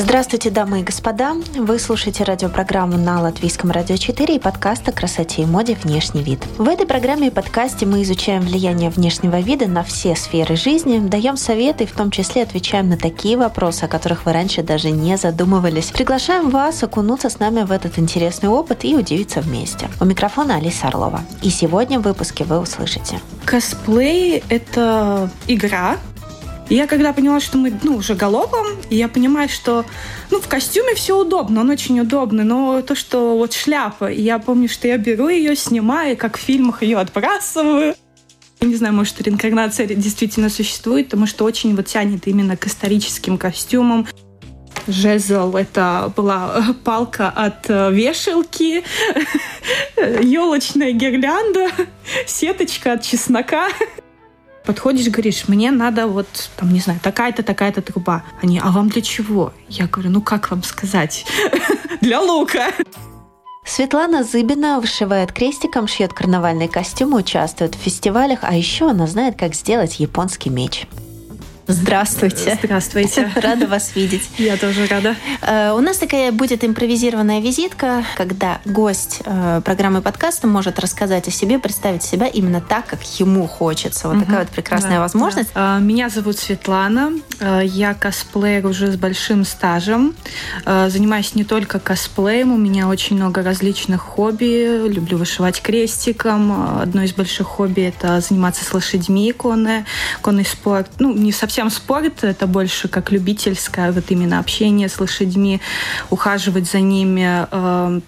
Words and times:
Здравствуйте, 0.00 0.50
дамы 0.50 0.82
и 0.82 0.84
господа. 0.84 1.34
Вы 1.56 1.80
слушаете 1.80 2.22
радиопрограмму 2.22 2.96
на 2.96 3.20
Латвийском 3.20 3.72
радио 3.72 3.96
4 3.96 4.36
и 4.36 4.38
подкаст 4.38 4.88
о 4.88 4.92
красоте 4.92 5.42
и 5.42 5.44
моде 5.44 5.76
«Внешний 5.82 6.22
вид». 6.22 6.38
В 6.56 6.68
этой 6.68 6.86
программе 6.86 7.26
и 7.26 7.30
подкасте 7.32 7.84
мы 7.84 8.04
изучаем 8.04 8.42
влияние 8.42 8.90
внешнего 8.90 9.40
вида 9.40 9.66
на 9.66 9.82
все 9.82 10.14
сферы 10.14 10.54
жизни, 10.54 11.00
даем 11.00 11.36
советы 11.36 11.82
и 11.82 11.86
в 11.88 11.90
том 11.94 12.12
числе 12.12 12.44
отвечаем 12.44 12.88
на 12.88 12.96
такие 12.96 13.36
вопросы, 13.36 13.84
о 13.84 13.88
которых 13.88 14.24
вы 14.24 14.32
раньше 14.32 14.62
даже 14.62 14.92
не 14.92 15.16
задумывались. 15.16 15.86
Приглашаем 15.86 16.50
вас 16.50 16.80
окунуться 16.80 17.28
с 17.28 17.40
нами 17.40 17.64
в 17.64 17.72
этот 17.72 17.98
интересный 17.98 18.50
опыт 18.50 18.84
и 18.84 18.94
удивиться 18.94 19.40
вместе. 19.40 19.88
У 20.00 20.04
микрофона 20.04 20.58
Алиса 20.58 20.86
Орлова. 20.86 21.22
И 21.42 21.50
сегодня 21.50 21.98
в 21.98 22.02
выпуске 22.04 22.44
вы 22.44 22.60
услышите. 22.60 23.18
Косплей— 23.44 24.44
это 24.48 25.28
игра, 25.48 25.96
и 26.68 26.74
я 26.74 26.86
когда 26.86 27.12
поняла, 27.12 27.40
что 27.40 27.56
мы 27.58 27.72
ну, 27.82 27.96
уже 27.96 28.14
галопом, 28.14 28.66
и 28.90 28.96
я 28.96 29.08
понимаю, 29.08 29.48
что 29.48 29.86
ну, 30.30 30.40
в 30.40 30.48
костюме 30.48 30.94
все 30.94 31.18
удобно, 31.18 31.62
он 31.62 31.70
очень 31.70 31.98
удобный, 32.00 32.44
но 32.44 32.82
то, 32.82 32.94
что 32.94 33.36
вот 33.36 33.54
шляпа, 33.54 34.10
и 34.10 34.20
я 34.20 34.38
помню, 34.38 34.68
что 34.68 34.86
я 34.86 34.98
беру 34.98 35.28
ее, 35.28 35.56
снимаю, 35.56 36.16
как 36.16 36.36
в 36.36 36.40
фильмах 36.40 36.82
ее 36.82 36.98
отбрасываю. 36.98 37.94
Я 38.60 38.68
не 38.68 38.74
знаю, 38.74 38.92
может, 38.92 39.20
реинкарнация 39.22 39.86
действительно 39.86 40.50
существует, 40.50 41.06
потому 41.06 41.26
что 41.26 41.44
очень 41.44 41.74
вот 41.76 41.86
тянет 41.86 42.26
именно 42.26 42.56
к 42.56 42.66
историческим 42.66 43.38
костюмам. 43.38 44.06
Жезл— 44.88 45.56
это 45.56 46.12
была 46.16 46.74
палка 46.84 47.28
от 47.28 47.68
э, 47.68 47.92
вешалки, 47.92 48.82
елочная 50.22 50.92
гирлянда, 50.92 51.68
сеточка 52.26 52.92
от 52.92 53.02
чеснока 53.02 53.68
подходишь, 54.68 55.08
говоришь, 55.08 55.48
мне 55.48 55.70
надо 55.70 56.06
вот, 56.06 56.26
там, 56.58 56.70
не 56.70 56.80
знаю, 56.80 57.00
такая-то, 57.02 57.42
такая-то 57.42 57.80
труба. 57.80 58.22
Они, 58.42 58.60
а 58.62 58.70
вам 58.70 58.90
для 58.90 59.00
чего? 59.00 59.54
Я 59.66 59.86
говорю, 59.86 60.10
ну 60.10 60.20
как 60.20 60.50
вам 60.50 60.62
сказать? 60.62 61.24
Для 62.02 62.20
лука. 62.20 62.66
Светлана 63.64 64.24
Зыбина 64.24 64.78
вышивает 64.78 65.32
крестиком, 65.32 65.88
шьет 65.88 66.12
карнавальные 66.12 66.68
костюмы, 66.68 67.20
участвует 67.20 67.76
в 67.76 67.78
фестивалях, 67.78 68.40
а 68.42 68.54
еще 68.54 68.90
она 68.90 69.06
знает, 69.06 69.38
как 69.38 69.54
сделать 69.54 70.00
японский 70.00 70.50
меч. 70.50 70.86
Здравствуйте. 71.70 72.58
Здравствуйте. 72.62 73.30
Рада 73.36 73.66
вас 73.66 73.94
видеть. 73.94 74.30
Я 74.38 74.56
тоже 74.56 74.86
рада. 74.86 75.16
Э, 75.42 75.72
у 75.72 75.80
нас 75.80 75.98
такая 75.98 76.32
будет 76.32 76.64
импровизированная 76.64 77.40
визитка, 77.40 78.06
когда 78.16 78.60
гость 78.64 79.20
э, 79.26 79.60
программы 79.62 80.00
подкаста 80.00 80.46
может 80.46 80.78
рассказать 80.78 81.28
о 81.28 81.30
себе, 81.30 81.58
представить 81.58 82.02
себя 82.02 82.26
именно 82.26 82.62
так, 82.62 82.86
как 82.86 83.02
ему 83.20 83.46
хочется. 83.46 84.08
Вот 84.08 84.16
угу. 84.16 84.24
такая 84.24 84.38
вот 84.44 84.48
прекрасная 84.48 84.92
да, 84.92 85.00
возможность. 85.00 85.50
Да. 85.54 85.76
А, 85.76 85.78
меня 85.78 86.08
зовут 86.08 86.38
Светлана. 86.38 87.12
Э, 87.38 87.60
я 87.62 87.92
косплеер 87.92 88.64
уже 88.64 88.90
с 88.90 88.96
большим 88.96 89.44
стажем. 89.44 90.14
Занимаюсь 90.64 91.34
не 91.34 91.44
только 91.44 91.78
косплеем, 91.80 92.50
у 92.50 92.56
меня 92.56 92.88
очень 92.88 93.16
много 93.16 93.42
различных 93.42 94.00
хобби. 94.00 94.88
Люблю 94.88 95.18
вышивать 95.18 95.60
крестиком. 95.60 96.80
Одно 96.80 97.02
из 97.02 97.12
больших 97.12 97.46
хобби– 97.46 97.82
это 97.98 98.20
заниматься 98.20 98.64
с 98.64 98.72
лошадьми 98.72 99.32
конные, 99.32 99.84
конный 100.22 100.46
спорт. 100.46 100.90
Ну, 100.98 101.12
не 101.12 101.30
совсем 101.30 101.57
совсем 101.58 101.70
спорт, 101.70 102.22
это 102.22 102.46
больше 102.46 102.86
как 102.86 103.10
любительское, 103.10 103.90
вот 103.90 104.04
именно 104.10 104.38
общение 104.38 104.88
с 104.88 105.00
лошадьми, 105.00 105.60
ухаживать 106.08 106.70
за 106.70 106.80
ними, 106.80 107.46
э, 107.50 108.00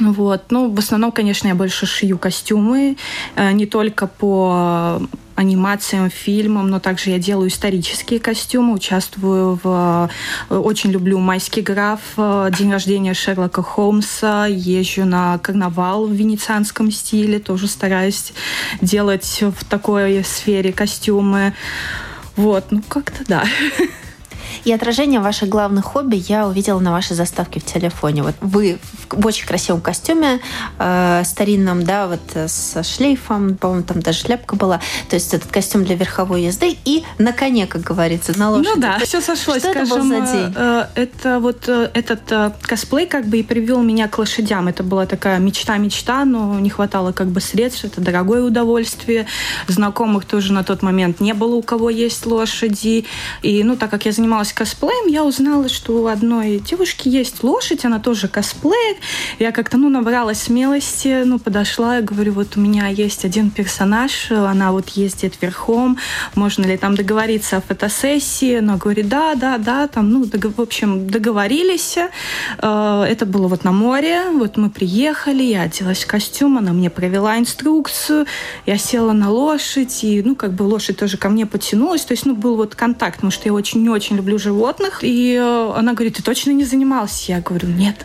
вот. 0.00 0.42
Ну, 0.50 0.70
в 0.74 0.78
основном, 0.78 1.12
конечно, 1.12 1.48
я 1.48 1.54
больше 1.54 1.86
шью 1.86 2.18
костюмы, 2.18 2.96
э, 3.36 3.52
не 3.52 3.66
только 3.66 4.08
по 4.08 5.00
анимациям, 5.36 6.10
фильмам, 6.10 6.68
но 6.68 6.80
также 6.80 7.10
я 7.10 7.18
делаю 7.18 7.50
исторические 7.50 8.18
костюмы, 8.18 8.74
участвую 8.74 9.60
в... 9.62 10.10
Э, 10.50 10.58
очень 10.58 10.90
люблю 10.90 11.20
«Майский 11.20 11.62
граф», 11.62 12.00
день 12.58 12.72
рождения 12.72 13.14
Шерлока 13.14 13.62
Холмса, 13.62 14.46
езжу 14.48 15.04
на 15.04 15.38
карнавал 15.38 16.06
в 16.08 16.12
венецианском 16.12 16.90
стиле, 16.90 17.38
тоже 17.38 17.68
стараюсь 17.68 18.32
делать 18.82 19.40
в 19.40 19.64
такой 19.64 20.24
сфере 20.24 20.72
костюмы. 20.72 21.54
Вот, 22.36 22.66
ну 22.70 22.82
как-то 22.88 23.24
да. 23.26 23.44
И 24.66 24.72
отражение 24.72 25.20
ваших 25.20 25.48
главных 25.48 25.84
хобби 25.84 26.16
я 26.16 26.48
увидела 26.48 26.80
на 26.80 26.90
вашей 26.90 27.14
заставке 27.14 27.60
в 27.60 27.64
телефоне. 27.64 28.24
Вот 28.24 28.34
вы 28.40 28.80
в 29.10 29.24
очень 29.24 29.46
красивом 29.46 29.80
костюме 29.80 30.40
э, 30.80 31.22
старинном, 31.24 31.84
да, 31.84 32.08
вот 32.08 32.18
э, 32.34 32.48
со 32.48 32.82
шлейфом, 32.82 33.56
по-моему, 33.56 33.84
там 33.84 34.00
даже 34.00 34.18
шляпка 34.18 34.56
была. 34.56 34.80
То 35.08 35.14
есть 35.14 35.32
этот 35.32 35.52
костюм 35.52 35.84
для 35.84 35.94
верховой 35.94 36.42
езды 36.42 36.76
и 36.84 37.04
на 37.18 37.32
коне, 37.32 37.68
как 37.68 37.82
говорится, 37.82 38.36
на 38.36 38.50
лошади. 38.50 38.74
Ну 38.74 38.80
да, 38.80 38.98
все 38.98 39.20
сошлось. 39.20 39.60
Что 39.60 39.70
скажем, 39.70 39.84
это 39.84 40.20
был 40.20 40.26
за 40.26 40.32
день? 40.32 40.54
Э, 40.56 40.86
это 40.96 41.38
вот 41.38 41.68
э, 41.68 41.88
этот 41.94 42.32
э, 42.32 42.50
косплей 42.62 43.06
как 43.06 43.26
бы 43.26 43.38
и 43.38 43.44
привел 43.44 43.82
меня 43.84 44.08
к 44.08 44.18
лошадям. 44.18 44.66
Это 44.66 44.82
была 44.82 45.06
такая 45.06 45.38
мечта-мечта, 45.38 46.24
но 46.24 46.58
не 46.58 46.70
хватало 46.70 47.12
как 47.12 47.28
бы 47.28 47.40
средств. 47.40 47.84
Это 47.84 48.00
дорогое 48.00 48.42
удовольствие. 48.42 49.26
Знакомых 49.68 50.24
тоже 50.24 50.52
на 50.52 50.64
тот 50.64 50.82
момент 50.82 51.20
не 51.20 51.34
было, 51.34 51.54
у 51.54 51.62
кого 51.62 51.88
есть 51.88 52.26
лошади. 52.26 53.04
И, 53.42 53.62
ну, 53.62 53.76
так 53.76 53.92
как 53.92 54.06
я 54.06 54.10
занималась 54.10 54.55
косплеем, 54.56 55.06
я 55.06 55.22
узнала, 55.22 55.68
что 55.68 55.92
у 56.02 56.06
одной 56.06 56.58
девушки 56.58 57.08
есть 57.08 57.44
лошадь, 57.44 57.84
она 57.84 58.00
тоже 58.00 58.26
косплеит. 58.26 58.96
Я 59.38 59.52
как-то, 59.52 59.76
ну, 59.76 59.90
набралась 59.90 60.42
смелости, 60.44 61.22
ну, 61.24 61.38
подошла, 61.38 61.98
и 61.98 62.02
говорю, 62.02 62.32
вот 62.32 62.56
у 62.56 62.60
меня 62.60 62.88
есть 62.88 63.26
один 63.26 63.50
персонаж, 63.50 64.30
она 64.30 64.72
вот 64.72 64.88
ездит 64.90 65.34
верхом, 65.42 65.98
можно 66.34 66.64
ли 66.64 66.78
там 66.78 66.96
договориться 66.96 67.58
о 67.58 67.60
фотосессии? 67.60 68.56
Она 68.56 68.76
говорит, 68.76 69.08
да, 69.08 69.34
да, 69.34 69.58
да, 69.58 69.88
там, 69.88 70.10
ну, 70.10 70.24
в 70.24 70.60
общем, 70.60 71.06
договорились. 71.06 71.98
Э, 72.58 73.04
это 73.06 73.26
было 73.26 73.48
вот 73.48 73.62
на 73.62 73.72
море, 73.72 74.30
вот 74.32 74.56
мы 74.56 74.70
приехали, 74.70 75.42
я 75.42 75.62
оделась 75.62 76.04
в 76.04 76.06
костюм, 76.06 76.56
она 76.56 76.72
мне 76.72 76.88
провела 76.88 77.38
инструкцию, 77.38 78.24
я 78.64 78.78
села 78.78 79.12
на 79.12 79.30
лошадь, 79.30 80.02
и, 80.02 80.22
ну, 80.22 80.34
как 80.34 80.54
бы 80.54 80.62
лошадь 80.62 80.96
тоже 80.96 81.18
ко 81.18 81.28
мне 81.28 81.44
потянулась, 81.44 82.06
то 82.06 82.12
есть, 82.12 82.24
ну, 82.24 82.34
был 82.34 82.56
вот 82.56 82.74
контакт, 82.74 83.16
потому 83.16 83.30
что 83.30 83.48
я 83.48 83.52
очень-очень 83.52 84.16
люблю 84.16 84.38
животных. 84.46 85.00
И 85.02 85.34
э, 85.34 85.72
она 85.78 85.92
говорит, 85.92 86.16
ты 86.16 86.22
точно 86.22 86.52
не 86.52 86.64
занималась? 86.64 87.28
Я 87.28 87.40
говорю, 87.40 87.68
нет. 87.68 87.96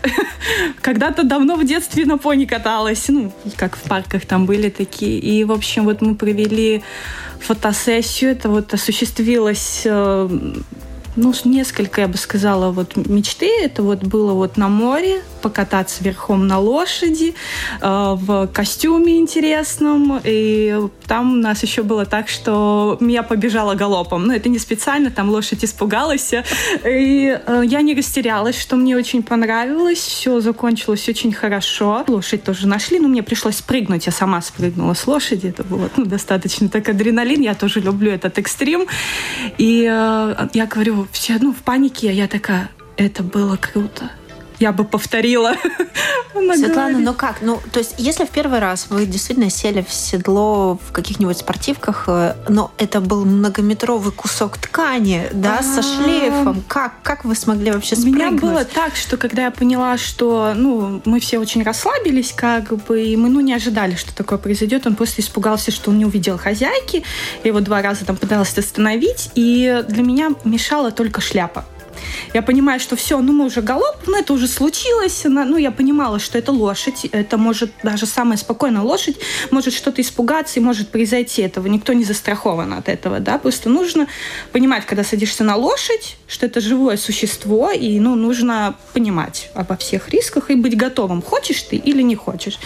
Когда-то 0.81 1.23
давно 1.23 1.55
в 1.55 1.63
детстве 1.63 2.05
на 2.05 2.17
пони 2.17 2.45
каталась. 2.45 3.09
Ну, 3.09 3.31
как 3.57 3.75
в 3.75 3.81
парках 3.81 4.25
там 4.25 4.45
были 4.45 4.69
такие. 4.69 5.19
И, 5.19 5.43
в 5.43 5.51
общем, 5.51 5.85
вот 5.85 6.01
мы 6.01 6.15
провели 6.15 6.81
фотосессию. 7.39 8.31
Это 8.31 8.49
вот 8.49 8.73
осуществилось 8.73 9.83
э, 9.85 10.29
ну, 11.15 11.33
несколько, 11.45 12.01
я 12.01 12.07
бы 12.07 12.17
сказала, 12.17 12.71
вот 12.71 12.95
мечты. 12.95 13.49
Это 13.61 13.83
вот 13.83 14.03
было 14.03 14.33
вот 14.33 14.57
на 14.57 14.67
море, 14.67 15.21
покататься 15.41 16.03
верхом 16.03 16.47
на 16.47 16.59
лошади, 16.59 17.33
э, 17.81 18.15
в 18.15 18.47
костюме 18.47 19.17
интересном. 19.17 20.21
И 20.23 20.75
там 21.07 21.33
у 21.33 21.35
нас 21.35 21.63
еще 21.63 21.83
было 21.83 22.05
так, 22.05 22.29
что 22.29 22.97
я 23.01 23.23
побежала 23.23 23.75
галопом. 23.75 24.27
Но 24.27 24.33
это 24.33 24.49
не 24.49 24.59
специально, 24.59 25.11
там 25.11 25.29
лошадь 25.29 25.65
испугалась. 25.65 26.33
И 26.85 27.39
э, 27.45 27.63
я 27.65 27.81
не 27.81 27.95
растерялась, 27.95 28.59
что 28.59 28.75
мне 28.75 28.95
очень 28.95 29.23
понравилось. 29.23 29.99
Все 29.99 30.39
закончилось 30.39 31.09
очень 31.09 31.33
хорошо. 31.33 32.03
Лошадь 32.07 32.43
тоже 32.43 32.67
нашли, 32.67 32.99
но 32.99 33.07
мне 33.07 33.23
пришлось 33.23 33.57
спрыгнуть. 33.57 34.05
Я 34.05 34.11
сама 34.11 34.41
спрыгнула 34.41 34.93
с 34.93 35.07
лошади. 35.07 35.47
Это 35.47 35.63
было 35.63 35.89
ну, 35.97 36.05
достаточно 36.05 36.69
так 36.69 36.87
адреналин. 36.89 37.41
Я 37.41 37.55
тоже 37.55 37.79
люблю 37.79 38.11
этот 38.11 38.37
экстрим. 38.37 38.85
И 39.57 39.87
э, 39.89 40.47
я 40.53 40.65
говорю, 40.65 41.07
все, 41.11 41.37
ну, 41.41 41.53
в 41.53 41.63
панике, 41.63 42.13
я 42.13 42.27
такая, 42.27 42.69
это 42.97 43.23
было 43.23 43.57
круто 43.57 44.11
я 44.61 44.71
бы 44.71 44.83
повторила. 44.83 45.53
Светлана, 46.55 46.99
ну 46.99 47.13
как? 47.13 47.41
Ну, 47.41 47.59
то 47.71 47.79
есть, 47.79 47.95
если 47.97 48.25
в 48.25 48.29
первый 48.29 48.59
раз 48.59 48.87
вы 48.89 49.05
действительно 49.05 49.49
сели 49.49 49.85
в 49.87 49.93
седло 49.93 50.77
в 50.87 50.91
каких-нибудь 50.91 51.37
спортивках, 51.37 52.05
э, 52.07 52.35
но 52.47 52.71
это 52.77 53.01
был 53.01 53.25
многометровый 53.25 54.11
кусок 54.11 54.57
ткани, 54.57 55.27
да, 55.33 55.61
со 55.61 55.81
шлейфом, 55.81 56.63
как, 56.67 56.93
как 57.03 57.25
вы 57.25 57.35
смогли 57.35 57.71
вообще 57.71 57.95
спрыгнуть? 57.95 58.21
У 58.21 58.25
меня 58.25 58.31
было 58.31 58.65
так, 58.65 58.95
что 58.95 59.17
когда 59.17 59.45
я 59.45 59.51
поняла, 59.51 59.97
что, 59.97 60.53
ну, 60.55 61.01
мы 61.05 61.19
все 61.19 61.39
очень 61.39 61.63
расслабились, 61.63 62.33
как 62.35 62.73
бы, 62.85 63.03
и 63.03 63.17
мы, 63.17 63.29
ну, 63.29 63.39
не 63.39 63.53
ожидали, 63.53 63.95
что 63.95 64.15
такое 64.15 64.37
произойдет, 64.37 64.85
он 64.87 64.95
просто 64.95 65.21
испугался, 65.21 65.71
что 65.71 65.91
он 65.91 65.97
не 65.97 66.05
увидел 66.05 66.37
хозяйки, 66.37 67.03
его 67.43 67.59
два 67.59 67.81
раза 67.81 68.05
там 68.05 68.15
пыталась 68.15 68.57
остановить, 68.57 69.31
и 69.35 69.83
для 69.87 70.03
меня 70.03 70.31
мешала 70.43 70.91
только 70.91 71.21
шляпа. 71.21 71.65
Я 72.33 72.41
понимаю, 72.41 72.79
что 72.79 72.95
все, 72.95 73.19
ну 73.19 73.33
мы 73.33 73.45
уже 73.45 73.61
галоп, 73.61 74.07
ну 74.07 74.17
это 74.17 74.31
уже 74.31 74.47
случилось. 74.47 75.23
Ну 75.25 75.57
я 75.57 75.71
понимала, 75.71 76.17
что 76.17 76.37
это 76.37 76.53
лошадь, 76.53 77.05
это 77.11 77.37
может 77.37 77.71
даже 77.83 78.05
самая 78.05 78.37
спокойная 78.37 78.81
лошадь 78.81 79.17
может 79.51 79.73
что-то 79.73 80.01
испугаться 80.01 80.59
и 80.59 80.63
может 80.63 80.89
произойти 80.89 81.41
этого. 81.41 81.67
Никто 81.67 81.91
не 81.91 82.05
застрахован 82.05 82.73
от 82.73 82.87
этого, 82.87 83.19
да. 83.19 83.37
Просто 83.37 83.69
нужно 83.69 84.07
понимать, 84.53 84.85
когда 84.85 85.03
садишься 85.03 85.43
на 85.43 85.57
лошадь, 85.57 86.17
что 86.27 86.45
это 86.45 86.61
живое 86.61 86.95
существо, 86.95 87.69
и 87.71 87.99
ну 87.99 88.15
нужно 88.15 88.75
понимать 88.93 89.51
обо 89.53 89.75
всех 89.75 90.09
рисках 90.09 90.49
и 90.51 90.55
быть 90.55 90.77
готовым, 90.77 91.21
хочешь 91.21 91.61
ты 91.63 91.75
или 91.75 92.01
не 92.01 92.15
хочешь. 92.15 92.59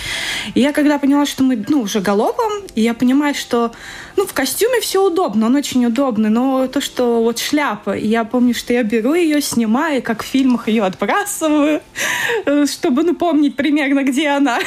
И 0.54 0.62
я 0.62 0.74
когда 0.74 1.00
поняла, 1.00 1.26
что 1.26 1.42
мы 1.44 1.64
ну 1.68 1.82
уже 1.82 2.02
галопом, 2.02 2.52
и 2.76 2.82
я 2.82 2.94
понимаю, 2.94 3.34
что 3.34 3.72
ну 4.16 4.28
в 4.28 4.34
костюме 4.34 4.80
все 4.80 5.04
удобно, 5.04 5.48
он 5.48 5.56
очень 5.56 5.86
удобный, 5.86 6.30
но 6.30 6.68
то, 6.68 6.82
что 6.82 7.24
вот 7.24 7.40
шляпа, 7.40 7.98
и 7.98 8.08
я 8.08 8.24
помню, 8.24 8.54
что 8.54 8.72
я 8.72 8.84
беру 8.84 9.16
ее, 9.16 9.42
снимаю, 9.56 10.04
как 10.04 10.24
в 10.24 10.26
фильмах 10.26 10.68
ее 10.68 10.84
отбрасываю, 10.84 11.82
э, 12.46 12.66
чтобы, 12.66 13.04
ну, 13.04 13.16
помнить 13.16 13.56
примерно, 13.56 14.04
где 14.04 14.28
она. 14.30 14.60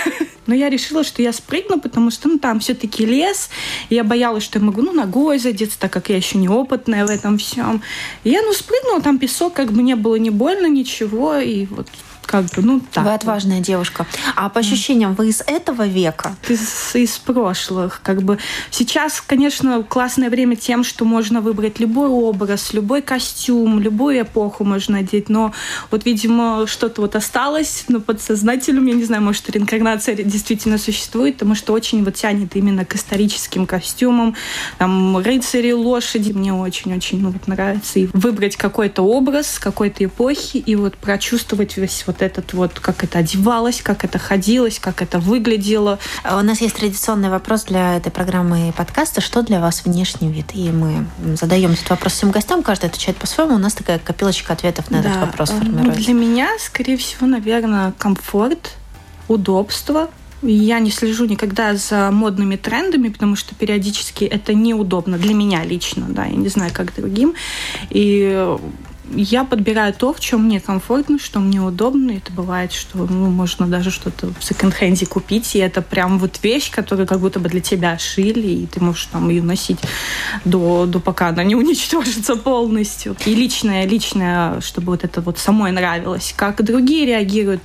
Но 0.46 0.55
я 0.55 0.70
решила, 0.70 1.05
что 1.05 1.23
я 1.23 1.32
спрыгну, 1.32 1.79
потому 1.79 2.11
что, 2.11 2.29
ну, 2.29 2.38
там 2.38 2.61
все-таки 2.61 3.05
лес, 3.05 3.50
я 3.90 4.02
боялась, 4.02 4.44
что 4.44 4.58
я 4.58 4.64
могу, 4.64 4.81
ну, 4.82 4.93
ногой 4.93 5.38
задеться, 5.38 5.79
так 5.79 5.93
как 5.93 6.08
я 6.08 6.17
еще 6.17 6.38
неопытная 6.38 7.06
в 7.06 7.11
этом 7.11 7.37
всем. 7.37 7.82
И 8.25 8.31
я, 8.31 8.40
ну, 8.43 8.52
спрыгнула, 8.52 9.02
там 9.02 9.19
песок, 9.19 9.52
как 9.52 9.73
бы 9.73 9.82
не 9.82 9.94
было 9.94 10.17
ни 10.17 10.31
больно, 10.31 10.67
ничего, 10.67 11.37
и 11.37 11.67
вот 11.67 11.88
как 12.28 12.44
бы, 12.44 12.62
ну, 12.62 12.82
так. 12.92 13.04
Вы 13.04 13.14
отважная 13.14 13.60
девушка. 13.60 14.06
А 14.36 14.50
по 14.50 14.60
ощущениям, 14.60 15.14
вы 15.14 15.30
из 15.30 15.42
этого 15.46 15.86
века? 15.86 16.36
Из, 16.46 16.94
из 16.94 17.16
прошлых. 17.16 18.00
Как 18.02 18.22
бы 18.22 18.38
сейчас, 18.70 19.22
конечно, 19.22 19.82
классное 19.82 20.28
время 20.28 20.54
тем, 20.54 20.84
что 20.84 21.06
можно 21.06 21.40
выбрать 21.40 21.80
любой 21.80 22.08
образ, 22.08 22.75
любой 22.75 23.00
костюм, 23.00 23.80
любую 23.80 24.20
эпоху 24.20 24.62
можно 24.62 24.98
одеть. 24.98 25.30
Но 25.30 25.54
вот, 25.90 26.04
видимо, 26.04 26.66
что-то 26.66 27.00
вот 27.00 27.16
осталось, 27.16 27.86
но 27.88 27.98
подсознательным, 27.98 28.84
я 28.86 28.94
не 28.94 29.04
знаю, 29.04 29.22
может, 29.22 29.48
реинкарнация 29.48 30.14
действительно 30.14 30.76
существует, 30.76 31.36
потому 31.36 31.54
что 31.54 31.72
очень 31.72 32.04
вот 32.04 32.14
тянет 32.14 32.54
именно 32.56 32.84
к 32.84 32.94
историческим 32.94 33.64
костюмам. 33.64 34.36
Там 34.76 35.16
рыцари, 35.16 35.72
лошади. 35.72 36.32
Мне 36.32 36.52
очень-очень 36.52 37.22
ну, 37.22 37.31
вот 37.31 37.46
нравится. 37.48 38.00
И 38.00 38.10
выбрать 38.12 38.56
какой-то 38.56 39.00
образ 39.00 39.58
какой-то 39.58 40.04
эпохи 40.04 40.58
и 40.58 40.76
вот 40.76 40.98
прочувствовать 40.98 41.78
весь 41.78 42.04
вот 42.06 42.18
вот 42.19 42.23
этот 42.23 42.53
вот, 42.53 42.81
как 42.81 43.05
это 43.05 43.19
одевалось, 43.19 43.81
как 43.82 44.05
это 44.05 44.19
ходилось, 44.19 44.79
как 44.79 45.03
это 45.03 45.19
выглядело. 45.19 45.99
У 46.25 46.43
нас 46.43 46.61
есть 46.61 46.76
традиционный 46.76 47.31
вопрос 47.31 47.65
для 47.65 47.97
этой 47.97 48.11
программы 48.11 48.69
и 48.69 48.73
подкаста. 48.73 49.20
Что 49.20 49.43
для 49.43 49.61
вас 49.61 49.85
внешний 49.85 50.31
вид? 50.31 50.47
И 50.55 50.70
мы 50.70 51.06
задаем 51.37 51.73
этот 51.73 51.88
вопрос 51.91 52.15
всем 52.15 52.31
гостям, 52.31 52.62
каждый 52.62 52.87
отвечает 52.87 53.17
по-своему. 53.19 53.55
У 53.55 53.59
нас 53.59 53.75
такая 53.75 53.99
копилочка 53.99 54.53
ответов 54.53 54.91
на 54.91 55.03
да. 55.03 55.11
этот 55.11 55.20
вопрос 55.23 55.50
ну, 55.53 55.59
формируется. 55.59 56.05
Для 56.05 56.15
меня, 56.15 56.49
скорее 56.59 56.97
всего, 56.97 57.26
наверное, 57.26 57.93
комфорт, 57.93 58.73
удобство, 59.29 60.09
я 60.43 60.79
не 60.79 60.91
слежу 60.91 61.25
никогда 61.25 61.75
за 61.75 62.11
модными 62.12 62.56
трендами, 62.56 63.09
потому 63.09 63.35
что 63.35 63.55
периодически 63.55 64.25
это 64.25 64.55
неудобно 64.55 65.19
для 65.19 65.35
меня 65.35 65.65
лично, 65.65 66.06
да, 66.09 66.26
я 66.26 66.37
не 66.37 66.49
знаю, 66.49 66.70
как 66.73 66.94
другим. 66.94 67.35
И 67.91 68.56
я 69.14 69.44
подбираю 69.44 69.93
то, 69.93 70.12
в 70.12 70.20
чем 70.20 70.44
мне 70.44 70.60
комфортно, 70.60 71.19
что 71.19 71.40
мне 71.40 71.60
удобно. 71.60 72.12
Это 72.12 72.32
бывает, 72.32 72.72
что 72.72 72.99
ну, 72.99 73.31
можно 73.31 73.66
даже 73.66 73.90
что-то 73.90 74.28
в 74.38 74.44
секонд-хенде 74.44 75.06
купить, 75.06 75.55
и 75.55 75.58
это 75.58 75.82
прям 75.82 76.19
вот 76.19 76.40
вещь, 76.43 76.70
которую 76.70 77.06
как 77.06 77.20
будто 77.20 77.40
бы 77.40 77.49
для 77.49 77.60
тебя 77.60 77.99
шили, 77.99 78.49
и 78.49 78.66
ты 78.66 78.81
можешь 78.81 79.06
там 79.06 79.28
ее 79.28 79.43
носить 79.43 79.78
до, 80.44 80.87
до 80.87 81.00
пока 81.00 81.28
она 81.28 81.44
не 81.44 81.55
уничтожится 81.55 82.37
полностью. 82.37 83.16
И 83.25 83.34
личное, 83.34 83.87
личное, 83.87 84.60
чтобы 84.60 84.93
вот 84.93 85.05
это 85.05 85.20
вот 85.20 85.38
самой 85.38 85.72
нравилось. 85.72 86.34
Как 86.37 86.62
другие 86.64 87.06
реагируют, 87.06 87.62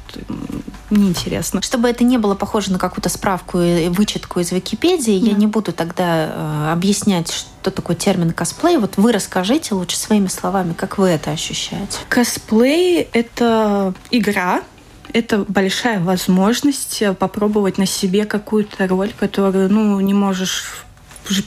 неинтересно. 0.90 1.62
Чтобы 1.62 1.90
это 1.90 2.04
не 2.04 2.18
было 2.18 2.36
похоже 2.36 2.72
на 2.72 2.80
какую-то 2.80 3.10
справку 3.10 3.60
и 3.60 3.90
вычетку 3.90 4.40
из 4.40 4.52
Википедии, 4.52 5.20
да. 5.20 5.28
я 5.28 5.34
не 5.34 5.48
буду 5.48 5.74
тогда 5.74 6.28
э, 6.28 6.72
объяснять, 6.72 7.32
что 7.32 7.53
такое 7.72 7.96
термин 7.96 8.32
косплей. 8.32 8.78
Вот 8.78 8.98
вы 8.98 9.12
расскажите 9.12 9.76
лучше 9.76 9.98
своими 9.98 10.28
словами, 10.28 10.74
как 10.74 10.98
вы 10.98 11.10
это 11.10 11.32
ощущаете. 11.32 12.00
Косплей— 12.10 13.02
это 13.14 13.94
игра, 14.12 14.62
это 15.14 15.46
большая 15.48 16.00
возможность 16.00 17.04
попробовать 17.20 17.78
на 17.78 17.86
себе 17.86 18.26
какую-то 18.26 18.88
роль, 18.88 19.12
которую 19.18 19.72
ну, 19.72 20.00
не 20.00 20.14
можешь 20.14 20.86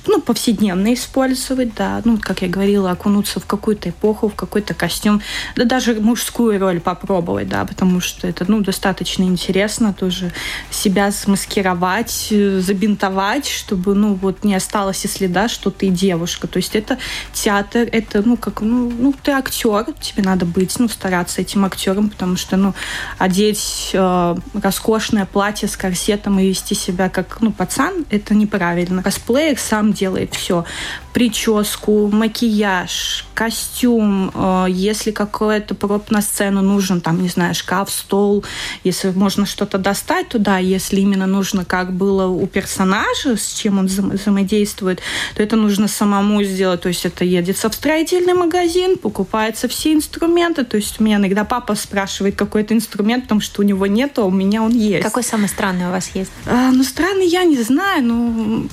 ну, 0.06 0.20
повседневно 0.20 0.94
использовать, 0.94 1.74
да, 1.74 2.00
ну, 2.04 2.18
как 2.18 2.42
я 2.42 2.48
говорила, 2.48 2.90
окунуться 2.90 3.40
в 3.40 3.46
какую-то 3.46 3.90
эпоху, 3.90 4.28
в 4.28 4.34
какой-то 4.34 4.74
костюм, 4.74 5.20
да 5.54 5.64
даже 5.64 5.94
мужскую 5.94 6.58
роль 6.58 6.80
попробовать, 6.80 7.48
да, 7.48 7.64
потому 7.64 8.00
что 8.00 8.26
это, 8.26 8.44
ну, 8.48 8.60
достаточно 8.60 9.22
интересно 9.22 9.92
тоже 9.92 10.32
себя 10.70 11.10
замаскировать, 11.10 12.28
забинтовать, 12.30 13.48
чтобы, 13.48 13.94
ну, 13.94 14.14
вот 14.14 14.44
не 14.44 14.54
осталось 14.54 15.04
и 15.04 15.08
следа, 15.08 15.48
что 15.48 15.70
ты 15.70 15.88
девушка. 15.88 16.46
То 16.46 16.58
есть 16.58 16.74
это 16.74 16.98
театр, 17.32 17.88
это, 17.90 18.22
ну, 18.26 18.36
как, 18.36 18.60
ну, 18.60 18.90
ну 18.90 19.14
ты 19.22 19.32
актер, 19.32 19.86
тебе 20.00 20.22
надо 20.22 20.46
быть, 20.46 20.78
ну, 20.78 20.88
стараться 20.88 21.40
этим 21.40 21.64
актером, 21.64 22.10
потому 22.10 22.36
что, 22.36 22.56
ну, 22.56 22.74
одеть 23.18 23.90
э, 23.92 24.36
роскошное 24.54 25.26
платье 25.26 25.68
с 25.68 25.76
корсетом 25.76 26.38
и 26.38 26.48
вести 26.48 26.74
себя 26.74 27.08
как, 27.08 27.38
ну, 27.40 27.52
пацан, 27.52 28.04
это 28.10 28.34
неправильно. 28.34 29.02
Косплеер 29.02 29.56
сам 29.66 29.92
делает 29.92 30.34
все. 30.34 30.64
Прическу, 31.12 32.08
макияж, 32.08 33.24
костюм, 33.34 34.30
э, 34.34 34.66
если 34.68 35.10
какой-то 35.10 35.74
проб 35.74 36.10
на 36.10 36.22
сцену 36.22 36.62
нужен, 36.62 37.00
там, 37.00 37.22
не 37.22 37.28
знаю, 37.28 37.54
шкаф, 37.54 37.90
стол, 37.90 38.44
если 38.84 39.10
можно 39.10 39.46
что-то 39.46 39.78
достать 39.78 40.28
туда, 40.28 40.58
если 40.58 41.00
именно 41.00 41.26
нужно, 41.26 41.64
как 41.64 41.92
было 41.92 42.26
у 42.26 42.46
персонажа, 42.46 43.36
с 43.36 43.52
чем 43.54 43.78
он 43.78 43.86
взаимодействует, 43.86 45.00
то 45.34 45.42
это 45.42 45.56
нужно 45.56 45.88
самому 45.88 46.42
сделать. 46.42 46.82
То 46.82 46.88
есть 46.88 47.06
это 47.06 47.24
едется 47.24 47.68
в 47.70 47.74
строительный 47.74 48.34
магазин, 48.34 48.98
покупаются 48.98 49.68
все 49.68 49.94
инструменты. 49.94 50.64
То 50.64 50.76
есть 50.76 51.00
у 51.00 51.04
меня 51.04 51.16
иногда 51.16 51.44
папа 51.44 51.74
спрашивает 51.74 52.36
какой-то 52.36 52.74
инструмент, 52.74 53.24
потому 53.24 53.40
что 53.40 53.62
у 53.62 53.64
него 53.64 53.86
нет, 53.86 54.18
а 54.18 54.24
у 54.24 54.30
меня 54.30 54.62
он 54.62 54.72
есть. 54.72 55.02
Какой 55.02 55.22
самый 55.22 55.48
странный 55.48 55.88
у 55.88 55.90
вас 55.90 56.10
есть? 56.14 56.30
А, 56.46 56.70
ну, 56.70 56.82
странный 56.84 57.26
я 57.26 57.44
не 57.44 57.60
знаю, 57.62 58.04
но 58.04 58.66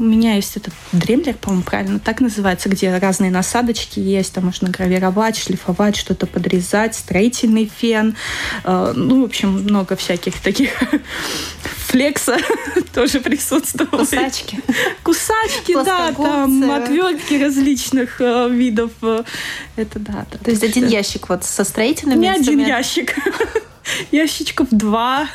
у 0.00 0.04
меня 0.04 0.34
есть 0.34 0.56
этот 0.56 0.72
дремлер, 0.92 1.34
по-моему, 1.34 1.62
правильно 1.62 1.98
так 1.98 2.20
называется, 2.20 2.70
где 2.70 2.96
разные 2.96 3.30
насадочки 3.30 4.00
есть, 4.00 4.32
там 4.32 4.46
можно 4.46 4.70
гравировать, 4.70 5.36
шлифовать, 5.36 5.94
что-то 5.94 6.26
подрезать, 6.26 6.94
строительный 6.94 7.70
фен. 7.72 8.16
Э, 8.64 8.92
ну, 8.96 9.20
в 9.20 9.24
общем, 9.26 9.50
много 9.50 9.96
всяких 9.96 10.40
таких 10.40 10.70
флекса 11.86 12.38
тоже 12.94 13.20
присутствовало. 13.20 14.04
Кусачки. 14.04 14.60
Кусачки, 15.02 15.74
да, 15.74 16.12
там 16.12 16.70
отвертки 16.70 17.34
различных 17.34 18.20
э, 18.20 18.48
видов. 18.50 18.92
Э, 19.02 19.22
это 19.76 19.98
да. 19.98 20.26
То 20.42 20.50
есть 20.50 20.64
один 20.64 20.88
ящик 20.88 21.28
вот 21.28 21.44
со 21.44 21.62
строительными 21.64 22.20
Не 22.20 22.30
один 22.30 22.58
ящик 22.60 23.14
ящичков 24.10 24.68
два, 24.70 25.28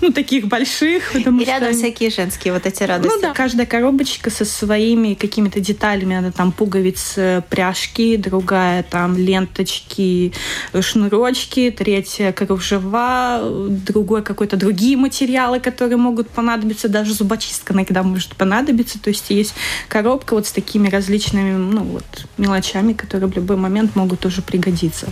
ну, 0.00 0.12
таких 0.12 0.46
больших. 0.46 1.14
И 1.14 1.22
рядом 1.44 1.68
они... 1.70 1.78
всякие 1.78 2.10
женские 2.10 2.52
вот 2.52 2.66
эти 2.66 2.82
радости. 2.82 3.14
Ну 3.14 3.20
да, 3.20 3.32
каждая 3.32 3.66
коробочка 3.66 4.30
со 4.30 4.44
своими 4.44 5.14
какими-то 5.14 5.60
деталями. 5.60 6.16
Она 6.16 6.30
там 6.30 6.52
пуговицы, 6.52 7.42
пряжки, 7.48 8.16
другая 8.16 8.82
там 8.82 9.16
ленточки, 9.16 10.32
шнурочки, 10.78 11.74
третья 11.76 12.32
кружева, 12.32 13.40
другой 13.68 14.22
какой-то 14.22 14.56
другие 14.56 14.96
материалы, 14.96 15.60
которые 15.60 15.96
могут 15.96 16.28
понадобиться, 16.30 16.88
даже 16.88 17.14
зубочистка 17.14 17.72
иногда 17.72 18.02
может 18.02 18.36
понадобиться. 18.36 18.98
То 19.00 19.10
есть 19.10 19.30
есть 19.30 19.54
коробка 19.88 20.34
вот 20.34 20.46
с 20.46 20.52
такими 20.52 20.88
различными 20.88 21.56
ну, 21.56 21.82
вот, 21.82 22.04
мелочами, 22.38 22.92
которые 22.92 23.30
в 23.30 23.36
любой 23.36 23.56
момент 23.56 23.96
могут 23.96 24.20
тоже 24.20 24.42
пригодиться. 24.42 25.08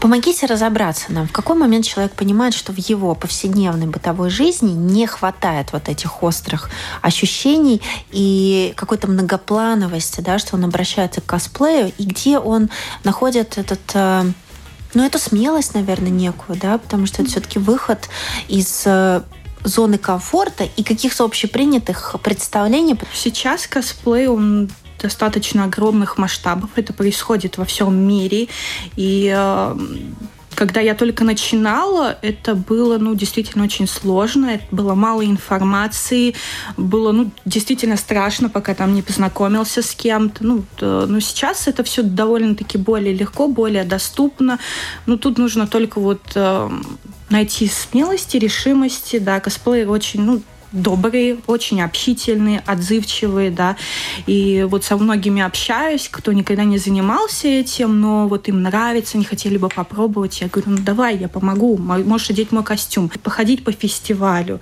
Помогите 0.00 0.46
разобраться 0.46 1.12
нам, 1.12 1.28
в 1.28 1.32
какой 1.32 1.56
момент 1.56 1.84
человек 1.84 2.05
человек 2.06 2.16
понимает, 2.16 2.54
что 2.54 2.72
в 2.72 2.78
его 2.78 3.14
повседневной 3.14 3.86
бытовой 3.86 4.30
жизни 4.30 4.70
не 4.70 5.06
хватает 5.06 5.72
вот 5.72 5.88
этих 5.88 6.22
острых 6.22 6.70
ощущений 7.02 7.82
и 8.10 8.72
какой-то 8.76 9.08
многоплановости, 9.08 10.20
да, 10.20 10.38
что 10.38 10.56
он 10.56 10.64
обращается 10.64 11.20
к 11.20 11.26
косплею, 11.26 11.92
и 11.98 12.04
где 12.04 12.38
он 12.38 12.70
находит 13.04 13.58
этот 13.58 13.80
э, 13.94 14.24
ну, 14.94 15.04
это 15.04 15.18
смелость, 15.18 15.74
наверное, 15.74 16.10
некую, 16.10 16.58
да, 16.58 16.78
потому 16.78 17.06
что 17.06 17.22
это 17.22 17.30
все-таки 17.30 17.58
выход 17.58 18.08
из 18.48 18.82
э, 18.86 19.22
зоны 19.64 19.98
комфорта 19.98 20.64
и 20.76 20.82
каких-то 20.84 21.24
общепринятых 21.24 22.16
представлений. 22.22 22.96
Сейчас 23.12 23.66
косплей, 23.66 24.28
он 24.28 24.70
достаточно 25.00 25.64
огромных 25.64 26.18
масштабов. 26.18 26.70
Это 26.76 26.92
происходит 26.92 27.58
во 27.58 27.64
всем 27.64 27.94
мире. 27.96 28.48
И 28.96 29.32
э, 29.36 29.76
когда 30.56 30.80
я 30.80 30.94
только 30.94 31.22
начинала, 31.22 32.18
это 32.22 32.54
было, 32.54 32.96
ну, 32.98 33.14
действительно 33.14 33.64
очень 33.64 33.86
сложно, 33.86 34.46
это 34.46 34.64
было 34.70 34.94
мало 34.94 35.24
информации, 35.24 36.34
было, 36.78 37.12
ну, 37.12 37.30
действительно 37.44 37.96
страшно, 37.96 38.48
пока 38.48 38.74
там 38.74 38.94
не 38.94 39.02
познакомился 39.02 39.82
с 39.82 39.94
кем-то. 39.94 40.44
Ну, 40.44 40.64
то, 40.76 41.04
но 41.06 41.20
сейчас 41.20 41.68
это 41.68 41.84
все 41.84 42.02
довольно-таки 42.02 42.78
более 42.78 43.14
легко, 43.14 43.48
более 43.48 43.84
доступно. 43.84 44.58
Ну, 45.04 45.18
тут 45.18 45.36
нужно 45.36 45.66
только 45.66 46.00
вот 46.00 46.22
э, 46.34 46.70
найти 47.28 47.68
смелости, 47.68 48.38
решимости, 48.38 49.18
да, 49.18 49.40
косплей 49.40 49.84
очень, 49.84 50.22
ну, 50.22 50.42
добрые, 50.82 51.38
очень 51.46 51.80
общительные, 51.80 52.62
отзывчивые, 52.66 53.50
да. 53.50 53.76
И 54.26 54.66
вот 54.68 54.84
со 54.84 54.96
многими 54.96 55.42
общаюсь, 55.42 56.08
кто 56.10 56.32
никогда 56.32 56.64
не 56.64 56.78
занимался 56.78 57.48
этим, 57.48 58.00
но 58.00 58.28
вот 58.28 58.48
им 58.48 58.62
нравится, 58.62 59.16
они 59.16 59.24
хотели 59.24 59.56
бы 59.56 59.68
попробовать. 59.68 60.40
Я 60.40 60.48
говорю, 60.48 60.72
ну 60.72 60.78
давай, 60.78 61.16
я 61.16 61.28
помогу, 61.28 61.76
можешь 61.76 62.30
одеть 62.30 62.52
мой 62.52 62.64
костюм, 62.64 63.08
походить 63.22 63.64
по 63.64 63.72
фестивалю, 63.72 64.60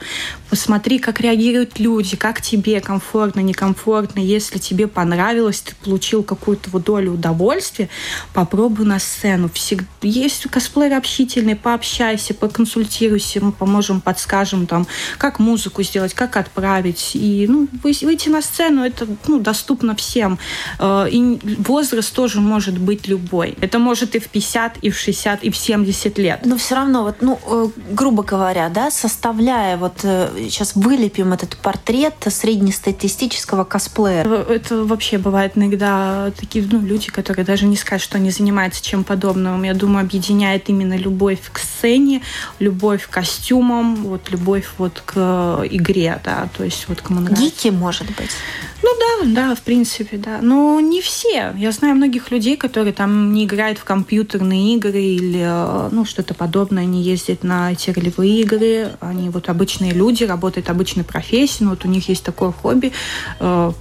посмотри, 0.51 0.99
как 0.99 1.21
реагируют 1.21 1.79
люди, 1.79 2.17
как 2.17 2.41
тебе 2.41 2.81
комфортно, 2.81 3.41
некомфортно. 3.41 4.21
Если 4.21 4.59
тебе 4.59 4.87
понравилось, 4.87 5.61
ты 5.61 5.75
получил 5.83 6.23
какую-то 6.23 6.71
вот 6.71 6.85
долю 6.85 7.13
удовольствия, 7.13 7.89
попробуй 8.33 8.87
на 8.87 8.99
сцену. 8.99 9.51
Всегда 9.53 9.87
есть 10.03 10.43
косплееры 10.51 10.97
общительные, 10.97 11.57
пообщайся, 11.57 12.35
поконсультируйся, 12.35 13.43
мы 13.43 13.53
поможем, 13.53 14.01
подскажем 14.01 14.67
там, 14.67 14.87
как 15.19 15.39
музыку 15.39 15.83
сделать, 15.83 16.04
как 16.13 16.37
отправить. 16.37 17.13
И 17.15 17.47
ну, 17.49 17.69
выйти 17.83 18.29
на 18.29 18.43
сцену, 18.43 18.85
это 18.85 19.07
ну, 19.27 19.39
доступно 19.39 19.95
всем. 19.95 20.39
Э, 20.79 21.07
и 21.11 21.39
возраст 21.59 22.15
тоже 22.15 22.41
может 22.41 22.79
быть 22.79 23.09
любой. 23.09 23.57
Это 23.61 23.79
может 23.79 24.15
и 24.17 24.19
в 24.19 24.29
50, 24.29 24.79
и 24.83 24.91
в 24.91 24.99
60, 24.99 25.45
и 25.45 25.51
в 25.51 25.57
70 25.57 26.19
лет. 26.19 26.41
Но 26.45 26.57
все 26.57 26.75
равно, 26.75 27.05
вот, 27.05 27.17
ну, 27.21 27.39
э, 27.47 27.69
грубо 27.91 28.23
говоря, 28.23 28.69
да, 28.69 28.91
составляя, 28.91 29.77
вот 29.77 30.01
сейчас 30.01 30.75
вылепим 30.75 31.33
этот 31.33 31.57
портрет 31.57 32.15
среднестатистического 32.29 33.65
косплеера. 33.65 34.45
Это 34.49 34.85
вообще 34.85 35.19
бывает 35.19 35.53
иногда 35.57 36.33
такие 36.39 36.67
ну, 36.71 36.81
люди, 36.81 37.11
которые 37.11 37.45
даже 37.45 37.67
не 37.67 37.77
скажут, 37.77 38.05
что 38.05 38.19
они 38.19 38.31
занимаются 38.31 38.85
чем 38.85 39.05
подобным. 39.05 39.63
Я 39.63 39.75
думаю, 39.75 40.05
объединяет 40.05 40.69
именно 40.69 40.97
любовь 40.97 41.41
к 41.53 41.59
сцене, 41.59 42.23
любовь 42.59 43.07
к 43.07 43.11
костюмам, 43.11 43.97
вот 43.97 44.31
любовь 44.31 44.67
вот 44.79 45.03
к 45.05 45.13
игре, 45.71 45.94
да, 46.23 46.49
то 46.57 46.65
есть 46.65 46.89
вот 46.89 47.01
кому 47.01 47.21
нравится. 47.21 47.45
Гики, 47.45 47.69
может 47.69 48.07
быть? 48.09 48.31
Ну 48.83 48.91
да, 49.01 49.27
да, 49.27 49.55
в 49.55 49.63
принципе, 49.63 50.17
да. 50.17 50.41
Но 50.43 50.79
не 50.81 51.01
все. 51.01 51.55
Я 51.57 51.73
знаю 51.73 51.95
многих 51.95 52.31
людей, 52.31 52.57
которые 52.57 52.93
там 52.93 53.33
не 53.33 53.45
играют 53.45 53.79
в 53.79 53.85
компьютерные 53.85 54.75
игры 54.75 55.01
или 55.01 55.91
ну, 55.91 56.05
что-то 56.05 56.35
подобное. 56.35 56.83
Они 56.83 57.03
ездят 57.03 57.45
на 57.45 57.73
эти 57.73 57.91
ролевые 57.91 58.41
игры. 58.43 58.91
Они 59.01 59.31
вот 59.31 59.49
обычные 59.49 59.93
люди, 59.93 60.25
работают 60.25 60.69
обычной 60.69 61.05
профессией. 61.05 61.65
Но 61.65 61.71
вот 61.71 61.85
у 61.85 61.89
них 61.89 62.09
есть 62.09 62.25
такое 62.25 62.53
хобби 62.53 62.93
э, 63.41 63.73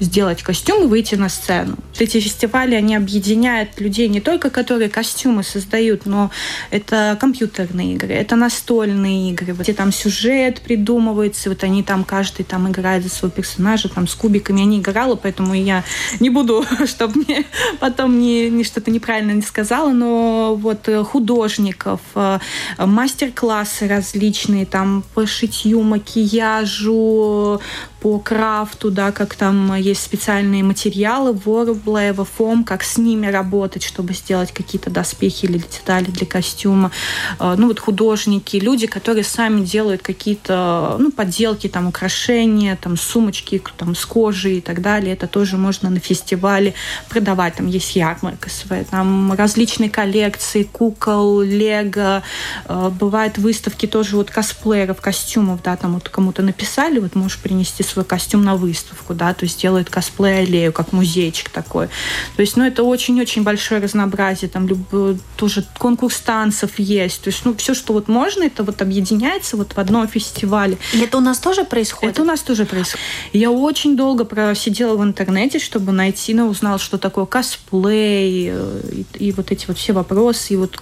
сделать 0.00 0.42
костюм 0.42 0.84
и 0.84 0.86
выйти 0.86 1.14
на 1.14 1.28
сцену. 1.28 1.76
Эти 1.98 2.20
фестивали, 2.20 2.74
они 2.74 2.94
объединяют 2.94 3.80
людей 3.80 4.08
не 4.08 4.20
только, 4.20 4.50
которые 4.50 4.88
костюмы 4.88 5.42
создают, 5.42 6.06
но 6.06 6.30
это 6.70 7.16
компьютерные 7.20 7.94
игры, 7.94 8.14
это 8.14 8.36
настольные 8.36 9.30
игры, 9.30 9.54
где 9.54 9.72
там 9.72 9.92
сюжет 9.92 10.60
придумывается, 10.60 11.48
вот 11.48 11.64
они 11.64 11.82
там, 11.82 12.04
каждый 12.04 12.44
там 12.44 12.70
играет 12.70 13.02
за 13.02 13.08
своего 13.08 13.34
персонажа, 13.34 13.88
там 13.88 14.06
с 14.06 14.14
кубиками 14.14 14.60
я 14.60 14.66
не 14.66 14.78
играла, 14.78 15.16
поэтому 15.16 15.54
я 15.54 15.84
не 16.20 16.30
буду, 16.30 16.64
чтобы 16.86 17.20
мне 17.20 17.44
потом 17.80 18.18
не, 18.18 18.50
не 18.50 18.64
что-то 18.64 18.90
неправильно 18.90 19.32
не 19.32 19.42
сказала, 19.42 19.90
но 19.90 20.54
вот 20.54 20.88
художников, 21.04 22.00
э, 22.14 22.38
мастер-классы 22.78 23.88
различные, 23.88 24.66
там 24.66 25.04
по 25.14 25.26
шитью, 25.26 25.82
макияжу, 25.82 27.60
по 28.00 28.20
крафту, 28.20 28.90
да, 28.90 29.10
как 29.10 29.34
там 29.34 29.74
есть 29.74 30.02
специальные 30.02 30.62
материалы, 30.62 31.32
Ворблеева, 31.32 32.24
фом, 32.24 32.62
как 32.62 32.84
с 32.84 32.96
ними 32.96 33.26
работать, 33.26 33.82
чтобы 33.82 34.12
сделать 34.12 34.52
какие-то 34.52 34.88
доспехи 34.88 35.46
или 35.46 35.58
детали 35.58 36.04
для 36.04 36.26
костюма. 36.26 36.92
А, 37.38 37.56
ну 37.56 37.66
вот 37.66 37.80
художники, 37.80 38.56
люди, 38.56 38.86
которые 38.86 39.24
сами 39.24 39.64
делают 39.64 40.02
какие-то 40.02 40.96
ну, 41.00 41.10
подделки, 41.10 41.68
там 41.68 41.88
украшения, 41.88 42.78
там 42.80 42.96
сумочки 42.96 43.60
там, 43.76 43.96
с 43.96 44.04
кожей 44.06 44.58
и 44.58 44.60
так 44.60 44.80
далее. 44.80 45.14
Это 45.14 45.26
тоже 45.26 45.56
можно 45.56 45.90
на 45.90 45.98
фестивале 45.98 46.74
продавать. 47.08 47.56
Там 47.56 47.66
есть 47.66 47.96
ярмарка 47.96 48.48
своя, 48.48 48.84
там 48.84 49.32
различные 49.32 49.90
коллекции 49.90 50.62
кукол, 50.62 51.40
лего. 51.40 52.22
А, 52.66 52.90
бывают 52.90 53.38
выставки 53.38 53.86
тоже 53.86 54.14
вот 54.14 54.30
косплееров, 54.30 55.00
костюмов, 55.00 55.62
да, 55.64 55.76
там 55.76 55.94
вот 55.94 56.08
кому-то 56.08 56.42
написали, 56.42 57.00
вот 57.00 57.16
можешь 57.16 57.38
принести 57.38 57.82
свой 57.88 58.04
костюм 58.04 58.44
на 58.44 58.56
выставку, 58.56 59.14
да, 59.14 59.34
то 59.34 59.44
есть 59.44 59.60
делают 59.60 59.90
косплей-аллею, 59.90 60.72
как 60.72 60.92
музейчик 60.92 61.50
такой. 61.50 61.88
То 62.36 62.42
есть, 62.42 62.56
ну, 62.56 62.64
это 62.64 62.82
очень-очень 62.82 63.42
большое 63.42 63.80
разнообразие, 63.80 64.48
там 64.48 64.66
любой, 64.66 65.18
тоже 65.36 65.64
конкурс 65.78 66.20
танцев 66.20 66.78
есть, 66.78 67.22
то 67.22 67.30
есть, 67.30 67.44
ну, 67.44 67.54
все, 67.56 67.74
что 67.74 67.92
вот 67.92 68.08
можно, 68.08 68.44
это 68.44 68.62
вот 68.62 68.82
объединяется 68.82 69.56
вот 69.56 69.72
в 69.72 69.78
одном 69.78 70.08
фестивале. 70.08 70.78
И 70.92 71.00
это 71.00 71.18
у 71.18 71.20
нас 71.20 71.38
тоже 71.38 71.64
происходит? 71.64 72.14
Это 72.14 72.22
у 72.22 72.24
нас 72.24 72.40
тоже 72.40 72.64
происходит. 72.64 73.04
Я 73.32 73.50
очень 73.50 73.96
долго 73.96 74.24
просидела 74.24 74.96
в 74.96 75.02
интернете, 75.02 75.58
чтобы 75.58 75.92
найти, 75.92 76.34
ну, 76.34 76.48
узнала, 76.48 76.78
что 76.78 76.98
такое 76.98 77.26
косплей, 77.26 78.50
э, 78.50 78.80
и, 78.92 79.28
и 79.28 79.32
вот 79.32 79.50
эти 79.50 79.66
вот 79.66 79.78
все 79.78 79.92
вопросы, 79.92 80.54
и 80.54 80.56
вот 80.56 80.80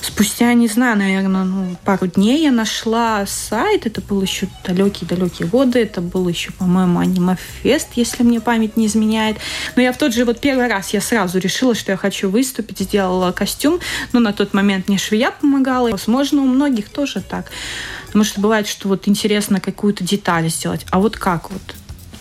Спустя, 0.00 0.52
не 0.54 0.68
знаю, 0.68 0.96
наверное, 0.98 1.44
ну, 1.44 1.76
пару 1.84 2.06
дней 2.06 2.42
я 2.42 2.50
нашла 2.50 3.24
сайт. 3.26 3.86
Это 3.86 4.00
был 4.00 4.22
еще 4.22 4.48
далекие-далекие 4.64 5.48
годы. 5.48 5.80
Это 5.80 6.00
был 6.00 6.28
еще, 6.28 6.52
по-моему, 6.52 6.98
аниме-фест, 6.98 7.90
если 7.94 8.22
мне 8.22 8.40
память 8.40 8.76
не 8.76 8.86
изменяет. 8.86 9.36
Но 9.76 9.82
я 9.82 9.92
в 9.92 9.98
тот 9.98 10.12
же 10.12 10.24
вот 10.24 10.40
первый 10.40 10.68
раз 10.68 10.92
я 10.92 11.00
сразу 11.00 11.38
решила, 11.38 11.74
что 11.74 11.92
я 11.92 11.96
хочу 11.96 12.28
выступить, 12.28 12.80
сделала 12.80 13.32
костюм. 13.32 13.78
Но 14.12 14.20
на 14.20 14.32
тот 14.32 14.54
момент 14.54 14.88
мне 14.88 14.98
швея 14.98 15.30
помогала. 15.30 15.90
Возможно, 15.90 16.42
у 16.42 16.46
многих 16.46 16.88
тоже 16.88 17.20
так. 17.20 17.50
Потому 18.06 18.24
что 18.24 18.40
бывает, 18.40 18.66
что 18.66 18.88
вот 18.88 19.08
интересно 19.08 19.60
какую-то 19.60 20.02
деталь 20.02 20.48
сделать. 20.48 20.86
А 20.90 20.98
вот 20.98 21.16
как 21.16 21.50
вот? 21.50 21.75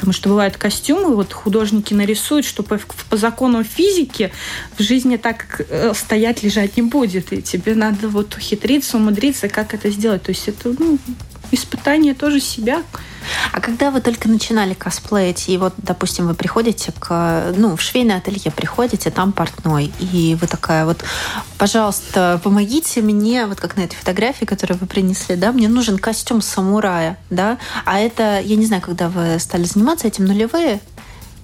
Потому 0.06 0.14
что 0.14 0.30
бывают 0.30 0.56
костюмы, 0.56 1.16
вот 1.16 1.34
художники 1.34 1.96
нарисуют, 1.96 2.46
что 2.46 2.62
по, 2.62 2.80
по 3.10 3.18
закону 3.18 3.64
физики 3.64 4.32
в 4.78 4.84
жизни 4.84 5.18
так 5.18 5.62
э, 5.68 5.94
стоять, 5.96 6.44
лежать 6.44 6.78
не 6.78 6.84
будет. 6.84 7.34
И 7.34 7.42
тебе 7.42 7.74
надо 7.74 8.08
вот 8.08 8.36
ухитриться, 8.36 8.98
умудриться, 8.98 9.50
как 9.50 9.74
это 9.74 9.90
сделать. 9.90 10.22
То 10.22 10.30
есть 10.30 10.48
это 10.48 10.76
ну, 10.78 11.00
испытание 11.52 12.14
тоже 12.14 12.40
себя. 12.40 12.84
А 13.52 13.60
когда 13.60 13.92
вы 13.92 14.02
только 14.02 14.30
начинали 14.30 14.74
косплеить, 14.74 15.50
и 15.50 15.58
вот, 15.58 15.74
допустим, 15.78 16.28
вы 16.28 16.36
приходите 16.36 16.92
к, 16.92 17.54
ну, 17.56 17.76
в 17.76 17.82
швейное 17.82 18.18
ателье 18.18 18.52
приходите, 18.52 19.10
там 19.10 19.32
портной, 19.32 19.92
и 20.00 20.38
вы 20.40 20.48
такая 20.48 20.86
вот, 20.86 21.04
пожалуйста, 21.58 22.40
помогите 22.44 23.02
мне, 23.02 23.46
вот 23.48 23.60
как 23.60 23.78
на 23.78 23.82
этой 23.82 23.96
фотографии, 23.96 24.46
которую 24.46 24.78
вы 24.80 24.88
принесли, 24.88 25.36
да, 25.36 25.52
мне 25.52 25.68
нужен 25.68 25.98
костюм 25.98 26.42
самурая, 26.42 27.18
да, 27.30 27.58
а 27.86 28.00
это, 28.00 28.40
я 28.42 28.56
не 28.56 28.66
знаю, 28.66 28.82
когда 28.82 29.10
вы 29.10 29.40
стали 29.40 29.64
заниматься 29.64 30.08
этим, 30.08 30.26
нулевые, 30.26 30.80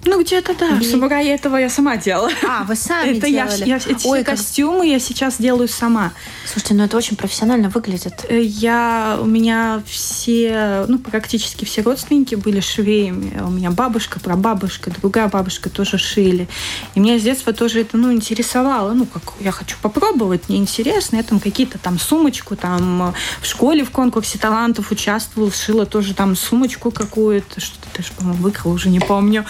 ну, 0.04 0.20
где-то 0.20 0.54
да. 0.54 0.78
И... 0.78 0.84
Самурай 0.84 1.28
этого 1.28 1.56
я 1.56 1.68
сама 1.68 1.96
делала. 1.96 2.30
А, 2.48 2.64
вы 2.64 2.74
сами 2.74 3.18
это 3.18 3.28
делали? 3.28 3.60
Я, 3.60 3.66
я, 3.66 3.76
эти 3.76 4.06
Ой, 4.06 4.24
костюмы 4.24 4.80
как... 4.80 4.88
я 4.88 4.98
сейчас 4.98 5.36
делаю 5.38 5.68
сама. 5.68 6.12
Слушайте, 6.44 6.74
ну 6.74 6.84
это 6.84 6.96
очень 6.96 7.16
профессионально 7.16 7.68
выглядит. 7.68 8.26
Э, 8.28 8.42
я, 8.42 9.18
у 9.20 9.24
меня 9.24 9.82
все, 9.86 10.86
ну, 10.88 10.98
практически 10.98 11.64
все 11.64 11.82
родственники 11.82 12.34
были 12.34 12.60
швеями. 12.60 13.40
У 13.40 13.50
меня 13.50 13.70
бабушка, 13.70 14.18
прабабушка, 14.18 14.90
другая 14.90 15.28
бабушка 15.28 15.70
тоже 15.70 15.98
шили. 15.98 16.48
И 16.94 17.00
меня 17.00 17.18
с 17.18 17.22
детства 17.22 17.52
тоже 17.52 17.80
это, 17.80 17.96
ну, 17.96 18.12
интересовало. 18.12 18.92
Ну, 18.92 19.06
как 19.06 19.22
я 19.40 19.52
хочу 19.52 19.76
попробовать, 19.80 20.48
мне 20.48 20.58
интересно. 20.58 21.16
Я 21.16 21.22
там 21.22 21.38
какие-то 21.38 21.78
там 21.78 22.00
сумочку, 22.00 22.56
там 22.56 23.14
в 23.40 23.46
школе 23.46 23.84
в 23.84 23.90
конкурсе 23.90 24.38
талантов 24.38 24.90
участвовала, 24.90 25.52
шила 25.52 25.86
тоже 25.86 26.14
там 26.14 26.34
сумочку 26.34 26.90
какую-то, 26.90 27.60
что-то 27.60 27.81
даже, 27.96 28.12
по-моему, 28.12 28.42
выкрала, 28.42 28.74
уже 28.74 28.88
не 28.88 29.00
помню. 29.00 29.44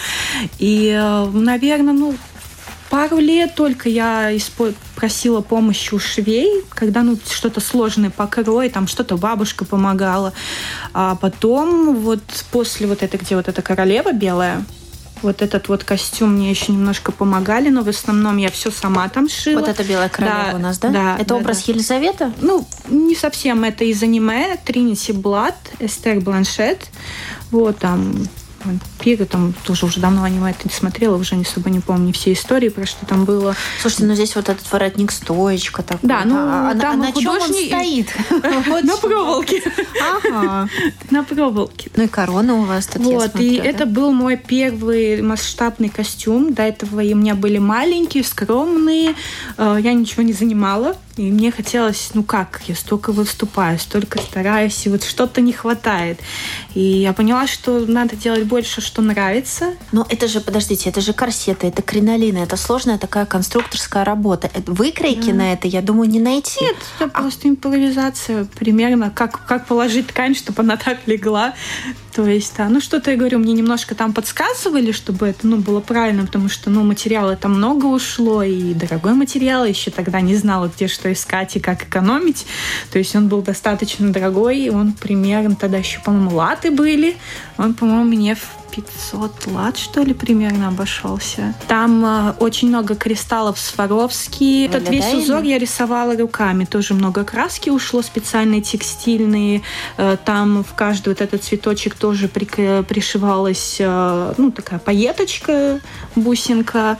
И, 0.58 0.88
э, 0.88 1.30
наверное, 1.32 1.94
ну, 1.94 2.14
пару 2.92 3.18
лет 3.18 3.54
только 3.54 3.88
я 3.88 4.30
просила 4.96 5.40
помощи 5.40 5.94
у 5.94 5.98
швей, 5.98 6.62
когда 6.68 7.02
ну, 7.02 7.16
что-то 7.26 7.60
сложное 7.60 8.10
покрой, 8.10 8.68
там 8.68 8.86
что-то 8.86 9.16
бабушка 9.16 9.64
помогала. 9.64 10.34
А 10.92 11.14
потом 11.14 11.96
вот 11.96 12.20
после 12.50 12.86
вот 12.86 13.02
этой, 13.02 13.18
где 13.18 13.34
вот 13.34 13.48
эта 13.48 13.62
королева 13.62 14.12
белая, 14.12 14.62
вот 15.22 15.40
этот 15.40 15.68
вот 15.68 15.84
костюм 15.84 16.34
мне 16.34 16.50
еще 16.50 16.72
немножко 16.72 17.12
помогали, 17.12 17.70
но 17.70 17.82
в 17.82 17.88
основном 17.88 18.36
я 18.36 18.50
все 18.50 18.70
сама 18.70 19.08
там 19.08 19.28
шила. 19.28 19.60
Вот 19.60 19.68
это 19.68 19.84
белая 19.84 20.08
королева 20.08 20.50
да, 20.50 20.56
у 20.56 20.58
нас, 20.58 20.78
да? 20.78 20.88
Да. 20.88 21.16
Это 21.16 21.30
да, 21.30 21.36
образ 21.36 21.64
да. 21.64 21.72
Елизаветы? 21.72 22.32
Ну, 22.40 22.66
не 22.88 23.14
совсем. 23.14 23.64
Это 23.64 23.84
из 23.84 24.02
аниме 24.02 24.58
Тринити 24.64 25.12
Блад, 25.12 25.56
Эстер 25.78 26.20
Бланшет. 26.20 26.88
Вот 27.52 27.76
там 27.78 28.14
вампиры, 28.64 29.24
там 29.24 29.54
тоже 29.64 29.86
уже 29.86 30.00
давно 30.00 30.24
аниме 30.24 30.50
это 30.50 30.68
не 30.68 30.74
смотрела, 30.74 31.16
уже 31.16 31.36
не 31.36 31.42
особо 31.42 31.70
не 31.70 31.80
помню 31.80 32.12
все 32.12 32.32
истории, 32.32 32.68
про 32.68 32.86
что 32.86 33.06
там 33.06 33.24
было. 33.24 33.54
Слушайте, 33.80 34.04
ну 34.06 34.14
здесь 34.14 34.34
вот 34.36 34.48
этот 34.48 34.70
воротник 34.70 35.12
стоечка 35.12 35.82
такой. 35.82 36.08
Да, 36.08 36.22
ну 36.24 36.36
а, 36.36 36.70
а, 36.70 36.74
там 36.78 37.00
а 37.00 37.04
на 37.04 37.12
чем 37.12 37.30
он 37.30 37.40
стоит? 37.40 38.08
На 38.82 38.96
проволоке. 38.96 39.62
Ага. 40.00 40.68
На 41.10 41.24
проволоке. 41.24 41.90
Ну 41.96 42.04
и 42.04 42.08
корона 42.08 42.54
у 42.54 42.64
вас 42.64 42.86
тут, 42.86 43.02
Вот, 43.02 43.38
и 43.38 43.56
это 43.56 43.86
был 43.86 44.12
мой 44.12 44.36
первый 44.36 45.22
масштабный 45.22 45.88
костюм. 45.88 46.54
До 46.54 46.62
этого 46.62 47.00
у 47.00 47.16
меня 47.16 47.34
были 47.34 47.58
маленькие, 47.58 48.24
скромные. 48.24 49.14
Э, 49.56 49.78
я 49.80 49.92
ничего 49.92 50.22
не 50.22 50.32
занимала. 50.32 50.96
И 51.16 51.30
мне 51.30 51.52
хотелось, 51.52 52.10
ну 52.14 52.22
как, 52.22 52.62
я 52.66 52.74
столько 52.74 53.12
выступаю, 53.12 53.78
столько 53.78 54.18
стараюсь, 54.18 54.86
и 54.86 54.88
вот 54.88 55.04
что-то 55.04 55.42
не 55.42 55.52
хватает. 55.52 56.18
И 56.74 56.80
я 56.80 57.12
поняла, 57.12 57.46
что 57.46 57.80
надо 57.80 58.16
делать 58.16 58.44
больше, 58.52 58.82
что 58.82 59.00
нравится. 59.00 59.76
Но 59.92 60.06
это 60.10 60.28
же, 60.28 60.42
подождите, 60.42 60.90
это 60.90 61.00
же 61.00 61.14
корсеты, 61.14 61.68
это 61.68 61.80
кринолины, 61.80 62.36
это 62.36 62.58
сложная 62.58 62.98
такая 62.98 63.24
конструкторская 63.24 64.04
работа. 64.04 64.50
Выкройки 64.66 65.30
да. 65.30 65.36
на 65.36 65.52
это, 65.54 65.68
я 65.68 65.80
думаю, 65.80 66.10
не 66.10 66.20
найти. 66.20 66.62
Нет, 66.62 66.76
это 66.96 67.06
а... 67.06 67.20
просто 67.22 67.48
импровизация 67.48 68.44
примерно, 68.44 69.10
как, 69.10 69.46
как 69.46 69.66
положить 69.66 70.08
ткань, 70.08 70.34
чтобы 70.34 70.60
она 70.60 70.76
так 70.76 70.98
легла. 71.06 71.54
То 72.14 72.26
есть, 72.26 72.52
да, 72.58 72.68
ну 72.68 72.82
что-то, 72.82 73.10
я 73.10 73.16
говорю, 73.16 73.38
мне 73.38 73.54
немножко 73.54 73.94
там 73.94 74.12
подсказывали, 74.12 74.92
чтобы 74.92 75.28
это, 75.28 75.46
ну, 75.46 75.56
было 75.56 75.80
правильно, 75.80 76.26
потому 76.26 76.50
что, 76.50 76.68
ну, 76.68 76.84
материала 76.84 77.36
там 77.36 77.54
много 77.54 77.86
ушло, 77.86 78.42
и 78.42 78.74
дорогой 78.74 79.14
материал, 79.14 79.64
еще 79.64 79.90
тогда 79.90 80.20
не 80.20 80.36
знала, 80.36 80.70
где 80.74 80.88
что 80.88 81.10
искать 81.10 81.56
и 81.56 81.60
как 81.60 81.84
экономить. 81.84 82.44
То 82.92 82.98
есть 82.98 83.16
он 83.16 83.28
был 83.28 83.40
достаточно 83.40 84.12
дорогой, 84.12 84.58
и 84.58 84.68
он 84.68 84.92
примерно, 84.92 85.56
тогда 85.56 85.78
еще, 85.78 86.00
по-моему, 86.00 86.36
латы 86.36 86.70
были, 86.70 87.16
он, 87.56 87.72
по-моему, 87.72 88.04
мне 88.04 88.34
в 88.42 88.62
500 88.72 89.46
лат, 89.48 89.76
что 89.76 90.02
ли, 90.02 90.14
примерно 90.14 90.68
обошелся. 90.68 91.54
Там 91.68 92.04
э, 92.04 92.34
очень 92.38 92.68
много 92.68 92.94
кристаллов 92.94 93.58
Сваровски. 93.58 94.66
Этот 94.66 94.88
весь 94.88 95.12
узор 95.14 95.42
я 95.42 95.58
рисовала 95.58 96.16
руками. 96.16 96.64
Тоже 96.64 96.94
много 96.94 97.24
краски 97.24 97.70
ушло, 97.70 98.02
специальные 98.02 98.62
текстильные. 98.62 99.62
Э, 99.98 100.16
там 100.24 100.64
в 100.64 100.74
каждый 100.74 101.10
вот 101.10 101.20
этот 101.20 101.44
цветочек 101.44 101.94
тоже 101.94 102.28
при, 102.28 102.82
пришивалась, 102.82 103.76
э, 103.78 104.34
ну, 104.38 104.50
такая 104.50 104.78
пайеточка, 104.78 105.80
бусинка. 106.16 106.96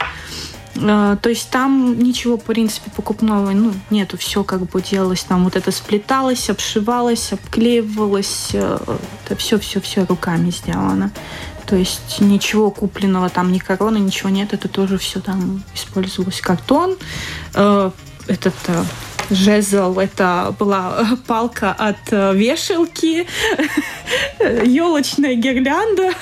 Э, 0.77 1.17
то 1.21 1.29
есть 1.29 1.51
там 1.51 1.99
ничего, 1.99 2.37
в 2.37 2.45
принципе, 2.45 2.91
покупного 2.91 3.51
ну, 3.51 3.73
нету. 3.91 4.17
Все 4.17 4.45
как 4.45 4.63
бы 4.63 4.83
делалось 4.83 5.25
там. 5.25 5.45
Вот 5.45 5.57
это 5.57 5.71
сплеталось, 5.71 6.51
обшивалось, 6.51 7.33
обклеивалось. 7.33 8.51
Э, 8.53 8.79
это 9.25 9.37
все-все-все 9.37 10.05
руками 10.05 10.51
сделано. 10.51 11.13
То 11.67 11.77
есть 11.77 12.21
ничего 12.21 12.71
купленного 12.71 13.29
там, 13.29 13.53
ни 13.53 13.59
короны, 13.59 13.99
ничего 13.99 14.31
нет. 14.31 14.53
Это 14.53 14.69
тоже 14.69 14.99
все 14.99 15.21
там 15.21 15.63
использовалось. 15.75 16.41
Картон, 16.41 16.97
э, 17.55 17.91
этот 18.29 18.55
жезл, 19.35 19.99
это 19.99 20.55
была 20.59 21.19
палка 21.27 21.73
от 21.73 22.13
э, 22.13 22.35
вешалки, 22.35 23.27
елочная 24.65 25.35
гирлянда, 25.35 26.13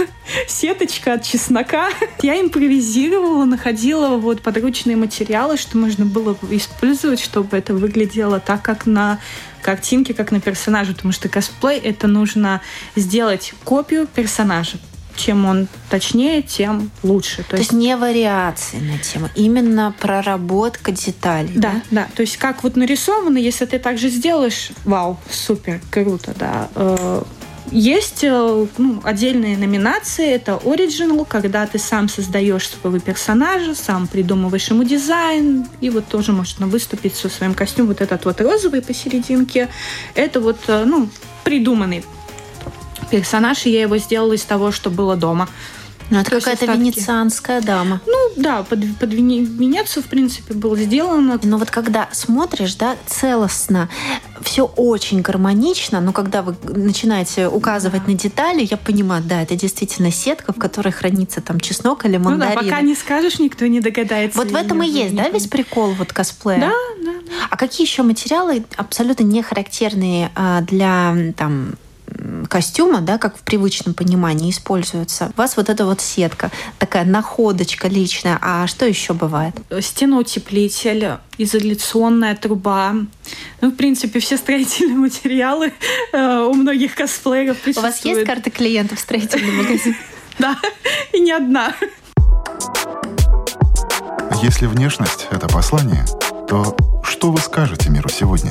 сеточка 0.47 1.15
от 1.15 1.25
чеснока. 1.25 1.89
Я 2.23 2.41
импровизировала, 2.41 3.45
находила 3.45 4.17
вот 4.17 4.43
подручные 4.43 4.97
материалы, 4.97 5.57
что 5.57 5.77
можно 5.77 6.07
было 6.07 6.37
использовать, 6.51 7.21
чтобы 7.21 7.57
это 7.57 7.75
выглядело 7.75 8.41
так, 8.41 8.63
как 8.63 8.87
на 8.87 9.19
картинке, 9.63 10.15
как 10.15 10.33
на 10.33 10.41
персонаже, 10.41 10.95
потому 10.95 11.13
что 11.13 11.29
косплей 11.29 11.79
это 11.79 12.07
нужно 12.07 12.61
сделать 12.97 13.53
копию 13.65 14.07
персонажа 14.07 14.79
чем 15.17 15.45
он 15.47 15.69
точнее, 15.89 16.43
тем 16.43 16.91
лучше. 17.03 17.39
То, 17.39 17.51
То 17.51 17.57
есть, 17.57 17.73
есть 17.73 17.83
не 17.83 17.97
вариации 17.97 18.79
на 18.79 18.99
тему, 18.99 19.29
именно 19.35 19.95
проработка 19.99 20.93
деталей. 20.93 21.53
Да, 21.55 21.73
да, 21.73 21.83
да. 21.91 22.09
То 22.15 22.23
есть 22.23 22.37
как 22.37 22.63
вот 22.63 22.77
нарисовано, 22.77 23.39
если 23.39 23.65
ты 23.67 23.79
так 23.79 23.99
же 23.99 24.09
сделаешь, 24.09 24.71
вау, 24.85 25.19
супер, 25.31 25.81
круто, 25.91 26.35
да. 26.39 26.69
Э, 26.75 27.23
есть 27.71 28.25
э, 28.25 28.67
ну, 28.79 29.01
отдельные 29.05 29.57
номинации. 29.57 30.29
Это 30.29 30.61
Original, 30.65 31.25
когда 31.29 31.67
ты 31.67 31.79
сам 31.79 32.09
создаешь 32.09 32.69
своего 32.69 32.99
персонажа, 32.99 33.75
сам 33.75 34.09
придумываешь 34.09 34.69
ему 34.71 34.83
дизайн, 34.83 35.67
и 35.81 35.91
вот 35.91 36.07
тоже 36.07 36.33
можно 36.33 36.67
выступить 36.67 37.15
со 37.15 37.29
своим 37.29 37.55
костюмом. 37.55 37.89
Вот 37.89 38.01
этот 38.01 38.25
вот 38.25 38.41
розовый 38.41 38.83
посерединке. 38.83 39.69
Это 40.15 40.41
вот, 40.41 40.59
э, 40.67 40.85
ну, 40.85 41.09
придуманный 41.45 42.05
персонаж, 43.11 43.67
и 43.67 43.71
я 43.71 43.83
его 43.83 43.99
сделала 43.99 44.33
из 44.33 44.43
того, 44.43 44.73
что 44.73 44.91
было 44.91 45.17
дома. 45.17 45.49
Ну, 46.11 46.19
это 46.19 46.31
какая-то 46.31 46.67
венецианская 46.67 47.61
дама. 47.61 48.01
Ну, 48.05 48.31
да, 48.37 48.65
под, 48.65 48.81
под 48.99 49.13
Венецию, 49.13 50.03
в 50.03 50.07
принципе, 50.07 50.55
было 50.55 50.77
сделано. 50.77 51.39
Но 51.43 51.57
вот 51.57 51.71
когда 51.71 52.09
смотришь, 52.11 52.75
да, 52.75 52.97
целостно, 53.07 53.89
все 54.43 54.65
очень 54.65 55.21
гармонично, 55.21 56.01
но 56.01 56.13
когда 56.13 56.43
вы 56.43 56.57
начинаете 56.65 57.47
указывать 57.47 58.03
да. 58.07 58.11
на 58.11 58.19
детали, 58.19 58.67
я 58.69 58.77
понимаю, 58.77 59.23
да, 59.25 59.41
это 59.43 59.55
действительно 59.55 60.11
сетка, 60.11 60.53
в 60.53 60.59
которой 60.59 60.91
хранится 60.91 61.41
там 61.41 61.61
чеснок 61.61 62.05
или 62.05 62.17
мандарин. 62.17 62.55
Ну 62.57 62.61
да, 62.61 62.69
пока 62.69 62.81
не 62.81 62.97
скажешь, 62.97 63.39
никто 63.39 63.67
не 63.67 63.81
догадается. 63.81 64.37
Вот 64.37 64.51
в 64.51 64.55
этом 64.57 64.83
и 64.83 64.89
есть, 64.89 65.15
да, 65.15 65.29
весь 65.29 65.47
прикол 65.47 65.93
вот 65.93 66.13
косплея? 66.13 66.61
Да, 66.61 66.73
да. 67.05 67.13
А 67.51 67.57
какие 67.57 67.87
еще 67.87 68.03
материалы 68.03 68.65
абсолютно 68.77 69.23
не 69.23 69.43
характерные 69.43 70.33
а, 70.35 70.63
для 70.63 71.33
там 71.37 71.75
костюма, 72.49 73.01
да, 73.01 73.19
как 73.19 73.37
в 73.37 73.41
привычном 73.41 73.95
понимании 73.95 74.51
используется, 74.51 75.33
у 75.37 75.39
вас 75.39 75.57
вот 75.57 75.69
эта 75.69 75.85
вот 75.85 76.01
сетка, 76.01 76.51
такая 76.79 77.05
находочка 77.05 77.89
личная. 77.89 78.39
А 78.41 78.67
что 78.67 78.87
еще 78.87 79.15
бывает? 79.15 79.55
Стеноутеплитель, 79.81 81.19
изоляционная 81.39 82.35
труба. 82.37 82.95
Ну, 83.61 83.71
в 83.71 83.75
принципе, 83.75 84.21
все 84.21 84.37
строительные 84.37 84.97
материалы 84.97 85.73
э, 86.13 86.39
у 86.41 86.55
многих 86.55 86.95
косплееров 86.95 87.59
присутствуют. 87.59 87.79
У 87.79 87.97
вас 87.97 88.05
есть 88.05 88.27
карта 88.27 88.51
клиентов 88.51 88.99
в 88.99 89.03
строительном 89.03 89.57
магазине? 89.57 89.97
Да, 90.39 90.57
и 91.13 91.21
не 91.21 91.33
одна. 91.33 91.75
Если 94.43 94.65
внешность— 94.65 95.27
это 95.31 95.49
послание, 95.49 96.07
то 96.49 96.75
что 97.05 97.31
вы 97.31 97.39
скажете 97.39 97.91
миру 97.91 98.09
сегодня? 98.09 98.51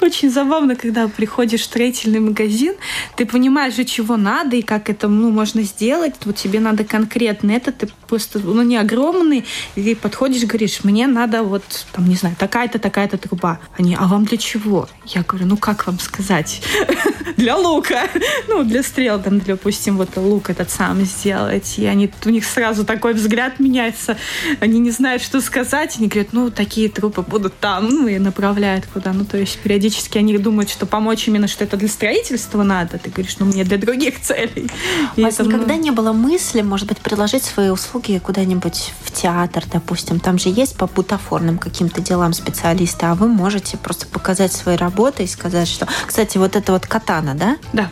Очень 0.00 0.30
забавно, 0.30 0.76
когда 0.76 1.08
приходишь 1.08 1.60
в 1.60 1.64
строительный 1.64 2.20
магазин, 2.20 2.74
ты 3.16 3.26
понимаешь 3.26 3.74
же, 3.74 3.84
чего 3.84 4.16
надо 4.16 4.56
и 4.56 4.62
как 4.62 4.88
это 4.88 5.08
ну, 5.08 5.30
можно 5.30 5.62
сделать. 5.62 6.14
Вот 6.24 6.36
тебе 6.36 6.58
надо 6.60 6.84
конкретно 6.84 7.50
это, 7.52 7.70
ты 7.70 7.88
просто, 8.08 8.38
ну, 8.38 8.62
не 8.62 8.76
огромный, 8.76 9.44
и 9.76 9.94
подходишь, 9.94 10.44
говоришь, 10.44 10.84
мне 10.84 11.06
надо 11.06 11.42
вот, 11.42 11.62
там, 11.92 12.08
не 12.08 12.16
знаю, 12.16 12.34
такая-то, 12.38 12.78
такая-то 12.78 13.18
труба. 13.18 13.60
Они, 13.78 13.94
а 13.98 14.06
вам 14.06 14.24
для 14.24 14.38
чего? 14.38 14.88
Я 15.04 15.22
говорю, 15.22 15.46
ну, 15.46 15.56
как 15.56 15.86
вам 15.86 15.98
сказать? 15.98 16.62
Для 17.36 17.56
лука. 17.56 18.08
Ну, 18.48 18.64
для 18.64 18.82
стрел, 18.82 19.20
там, 19.22 19.38
допустим, 19.38 19.96
вот 19.96 20.16
лук 20.16 20.50
этот 20.50 20.70
сам 20.70 21.04
сделать. 21.04 21.78
И 21.78 21.86
они, 21.86 22.10
у 22.24 22.30
них 22.30 22.44
сразу 22.44 22.84
такой 22.84 23.14
взгляд 23.14 23.60
меняется. 23.60 24.16
Они 24.60 24.80
не 24.80 24.90
знают, 24.90 25.22
что 25.22 25.40
сказать. 25.40 25.96
Они 25.98 26.08
говорят, 26.08 26.32
ну, 26.32 26.50
такие 26.50 26.88
трупы 26.88 27.22
будут 27.22 27.58
там. 27.60 27.88
Ну, 27.88 28.08
и 28.08 28.18
направляют 28.18 28.86
куда. 28.86 29.12
Ну, 29.12 29.24
то 29.24 29.38
есть 29.38 29.58
периодически 29.58 29.89
они 30.18 30.36
думают, 30.38 30.70
что 30.70 30.86
помочь 30.86 31.28
именно, 31.28 31.48
что 31.48 31.64
это 31.64 31.76
для 31.76 31.88
строительства 31.88 32.62
надо. 32.62 32.98
Ты 32.98 33.10
говоришь, 33.10 33.36
ну, 33.38 33.46
мне 33.46 33.64
для 33.64 33.78
других 33.78 34.20
целей. 34.20 34.70
У 35.16 35.22
вас 35.22 35.34
это, 35.34 35.44
никогда 35.44 35.74
ну... 35.74 35.82
не 35.82 35.90
было 35.90 36.12
мысли, 36.12 36.62
может 36.62 36.88
быть, 36.88 36.98
предложить 36.98 37.44
свои 37.44 37.70
услуги 37.70 38.20
куда-нибудь 38.22 38.92
в 39.04 39.10
театр, 39.12 39.64
допустим? 39.72 40.20
Там 40.20 40.38
же 40.38 40.48
есть 40.48 40.76
по 40.76 40.86
бутафорным 40.86 41.58
каким-то 41.58 42.00
делам 42.00 42.32
специалисты, 42.32 43.06
а 43.06 43.14
вы 43.14 43.28
можете 43.28 43.76
просто 43.76 44.06
показать 44.06 44.52
свои 44.52 44.76
работы 44.76 45.24
и 45.24 45.26
сказать, 45.26 45.68
что... 45.68 45.86
Кстати, 46.06 46.38
вот 46.38 46.56
это 46.56 46.72
вот 46.72 46.86
катана, 46.86 47.34
да? 47.34 47.56
Да. 47.72 47.90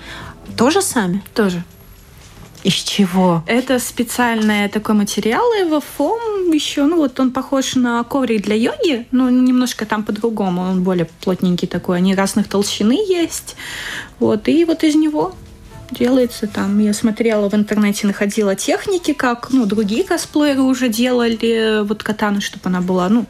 Тоже 0.57 0.83
сами? 0.83 1.23
Тоже. 1.35 1.63
Из 2.65 2.75
чего? 2.75 3.45
Это 3.47 3.79
специальный 3.79 4.69
такой 4.69 4.95
материал, 4.95 5.45
его 5.53 5.81
фом 5.81 6.51
еще, 6.51 6.85
ну 6.85 6.97
вот 6.97 7.21
он 7.21 7.31
похож 7.31 7.77
на 7.77 8.03
коврик 8.03 8.43
для 8.43 8.57
йоги, 8.57 9.07
но 9.13 9.31
немножко 9.31 9.87
там 9.87 10.03
по-другому, 10.03 10.63
он 10.63 10.83
более 10.83 11.07
плотненький 11.21 11.69
такой, 11.69 11.99
они 11.99 12.15
разных 12.15 12.49
толщины 12.49 12.99
есть, 13.09 13.57
вот, 14.19 14.49
и 14.49 14.65
вот 14.65 14.83
из 14.83 14.97
него 14.97 15.35
делается 15.91 16.47
там. 16.47 16.79
Я 16.79 16.93
смотрела 16.93 17.49
в 17.49 17.55
интернете, 17.55 18.07
находила 18.07 18.55
техники, 18.55 19.13
как, 19.13 19.51
ну, 19.51 19.65
другие 19.65 20.05
косплееры 20.05 20.63
уже 20.63 20.89
делали 20.89 21.83
вот 21.85 22.03
катану, 22.03 22.41
чтобы 22.41 22.63
она 22.65 22.81
была, 22.81 23.09
ну, 23.09 23.27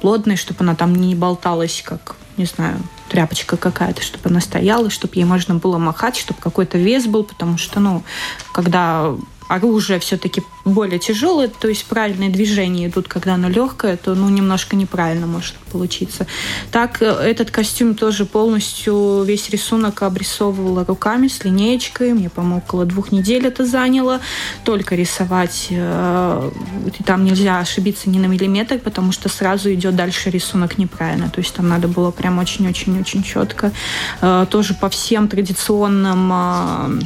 плотной, 0.00 0.36
чтобы 0.36 0.60
она 0.60 0.74
там 0.74 0.94
не 0.94 1.14
болталась, 1.14 1.82
как, 1.84 2.16
не 2.36 2.44
знаю, 2.44 2.78
тряпочка 3.14 3.56
какая-то, 3.56 4.02
чтобы 4.02 4.28
она 4.28 4.40
стояла, 4.40 4.90
чтобы 4.90 5.14
ей 5.14 5.24
можно 5.24 5.54
было 5.54 5.78
махать, 5.78 6.16
чтобы 6.16 6.40
какой-то 6.40 6.78
вес 6.78 7.06
был, 7.06 7.22
потому 7.22 7.58
что, 7.58 7.78
ну, 7.78 8.02
когда 8.50 9.14
оружие 9.48 9.98
все-таки 9.98 10.42
более 10.64 10.98
тяжелое, 10.98 11.48
то 11.48 11.68
есть 11.68 11.84
правильные 11.84 12.30
движения 12.30 12.86
идут, 12.86 13.08
когда 13.08 13.34
оно 13.34 13.48
легкое, 13.48 13.96
то 13.96 14.14
ну, 14.14 14.28
немножко 14.28 14.76
неправильно 14.76 15.26
может 15.26 15.54
получиться. 15.70 16.26
Так, 16.70 17.02
э, 17.02 17.06
этот 17.06 17.50
костюм 17.50 17.94
тоже 17.94 18.24
полностью, 18.24 19.22
весь 19.24 19.50
рисунок 19.50 20.02
обрисовывала 20.02 20.84
руками 20.84 21.28
с 21.28 21.44
линеечкой. 21.44 22.14
Мне, 22.14 22.30
по-моему, 22.30 22.58
около 22.58 22.86
двух 22.86 23.12
недель 23.12 23.46
это 23.46 23.66
заняло. 23.66 24.20
Только 24.64 24.94
рисовать. 24.94 25.68
Э, 25.70 26.50
и 26.98 27.02
там 27.02 27.24
нельзя 27.24 27.58
ошибиться 27.58 28.08
ни 28.08 28.18
на 28.18 28.26
миллиметр, 28.26 28.78
потому 28.78 29.12
что 29.12 29.28
сразу 29.28 29.72
идет 29.72 29.96
дальше 29.96 30.30
рисунок 30.30 30.78
неправильно. 30.78 31.28
То 31.28 31.40
есть 31.40 31.54
там 31.54 31.68
надо 31.68 31.88
было 31.88 32.10
прям 32.10 32.38
очень-очень-очень 32.38 33.22
четко. 33.22 33.72
Э, 34.22 34.46
тоже 34.48 34.74
по 34.74 34.88
всем 34.88 35.28
традиционным 35.28 37.04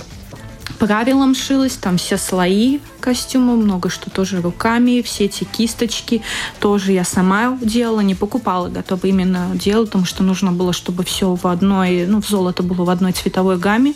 правилам 0.79 1.35
шилась, 1.35 1.75
там 1.75 1.99
все 1.99 2.17
слои 2.17 2.79
костюма, 3.01 3.55
много 3.55 3.89
что 3.89 4.11
тоже 4.11 4.41
руками, 4.41 5.03
все 5.03 5.25
эти 5.25 5.45
кисточки 5.45 6.23
тоже 6.61 6.93
я 6.93 7.05
сама 7.05 7.59
делала, 7.61 8.01
не 8.01 8.15
покупала, 8.15 8.69
готова 8.69 9.07
именно 9.07 9.51
делала, 9.55 9.87
потому 9.87 10.05
что 10.05 10.23
нужно 10.23 10.53
было, 10.53 10.73
чтобы 10.73 11.05
все 11.05 11.35
в 11.35 11.47
одной, 11.47 12.07
ну, 12.07 12.23
в 12.23 12.29
золото 12.29 12.63
было 12.63 12.85
в 12.85 12.91
одной 12.91 13.13
цветовой 13.13 13.59
гамме, 13.59 13.95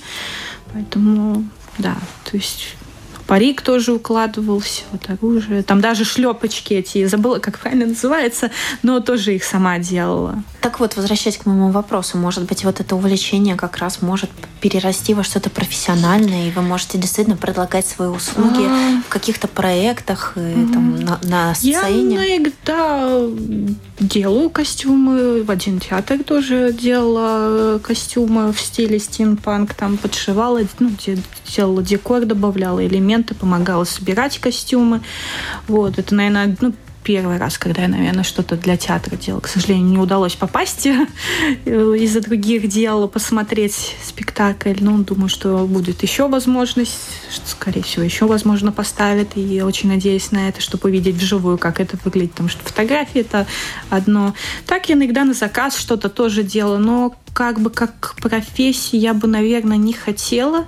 поэтому, 0.72 1.44
да, 1.78 1.96
то 2.30 2.36
есть 2.36 2.76
парик 3.26 3.62
тоже 3.62 3.92
укладывался, 3.92 4.82
вот 4.92 5.08
оружие. 5.08 5.62
Там 5.62 5.80
даже 5.80 6.04
шлепочки 6.04 6.74
эти, 6.74 7.06
забыла, 7.06 7.38
как 7.38 7.58
правильно 7.58 7.86
называется, 7.86 8.50
но 8.82 9.00
тоже 9.00 9.34
их 9.34 9.44
сама 9.44 9.78
делала. 9.78 10.42
Так 10.60 10.80
вот, 10.80 10.96
возвращаясь 10.96 11.38
к 11.38 11.46
моему 11.46 11.70
вопросу, 11.70 12.18
может 12.18 12.44
быть, 12.44 12.64
вот 12.64 12.80
это 12.80 12.94
увлечение 12.94 13.56
как 13.56 13.78
раз 13.78 14.00
может 14.00 14.30
перерасти 14.60 15.12
во 15.12 15.24
что-то 15.24 15.50
профессиональное, 15.50 16.48
и 16.48 16.50
вы 16.52 16.62
можете 16.62 16.98
действительно 16.98 17.36
предлагать 17.36 17.86
свои 17.86 18.08
услуги 18.08 18.64
а... 18.64 19.02
в 19.06 19.08
каких-то 19.08 19.48
проектах, 19.48 20.34
и, 20.36 20.72
там, 20.72 21.00
на, 21.00 21.18
на 21.22 21.54
сцене? 21.54 22.14
Я 22.14 22.36
иногда 22.36 23.20
делаю 23.98 24.50
костюмы. 24.50 25.42
В 25.42 25.50
один 25.50 25.80
театр 25.80 26.22
тоже 26.22 26.72
делала 26.72 27.78
костюмы 27.78 28.52
в 28.52 28.60
стиле 28.60 28.98
стимпанк. 28.98 29.74
Там 29.74 29.96
подшивала, 29.96 30.60
ну, 30.78 30.90
делала 31.56 31.82
декор, 31.82 32.24
добавляла 32.24 32.84
элементы, 32.86 33.12
помогала 33.22 33.84
собирать 33.84 34.38
костюмы. 34.38 35.00
Вот, 35.68 35.98
это, 35.98 36.14
наверное, 36.14 36.56
ну, 36.60 36.74
первый 37.02 37.36
раз, 37.38 37.58
когда 37.58 37.82
я, 37.82 37.88
наверное, 37.88 38.22
что-то 38.22 38.56
для 38.56 38.76
театра 38.76 39.16
делала. 39.16 39.40
К 39.40 39.48
сожалению, 39.48 39.86
не 39.86 39.98
удалось 39.98 40.34
попасть 40.34 40.86
из-за 41.66 42.20
других 42.20 42.68
дел, 42.68 43.08
посмотреть 43.08 43.96
спектакль. 44.04 44.74
Ну, 44.80 44.98
думаю, 44.98 45.28
что 45.28 45.66
будет 45.66 46.02
еще 46.02 46.28
возможность, 46.28 46.98
что, 47.30 47.48
скорее 47.48 47.82
всего, 47.82 48.04
еще, 48.04 48.26
возможно, 48.26 48.72
поставят. 48.72 49.36
И 49.36 49.62
очень 49.62 49.88
надеюсь 49.88 50.30
на 50.30 50.48
это, 50.48 50.60
чтобы 50.60 50.88
увидеть 50.88 51.16
вживую, 51.16 51.58
как 51.58 51.80
это 51.80 51.98
выглядит. 52.04 52.32
Потому 52.32 52.48
что 52.48 52.62
фотографии— 52.62 53.20
это 53.22 53.46
одно. 53.90 54.34
Так 54.66 54.88
я 54.88 54.94
иногда 54.94 55.24
на 55.24 55.34
заказ 55.34 55.76
что-то 55.76 56.08
тоже 56.08 56.42
делала, 56.42 56.78
но 56.78 57.14
как 57.32 57.60
бы 57.60 57.70
как 57.70 58.14
профессии 58.20 58.96
я 58.96 59.14
бы, 59.14 59.26
наверное, 59.26 59.76
не 59.76 59.92
хотела, 59.92 60.66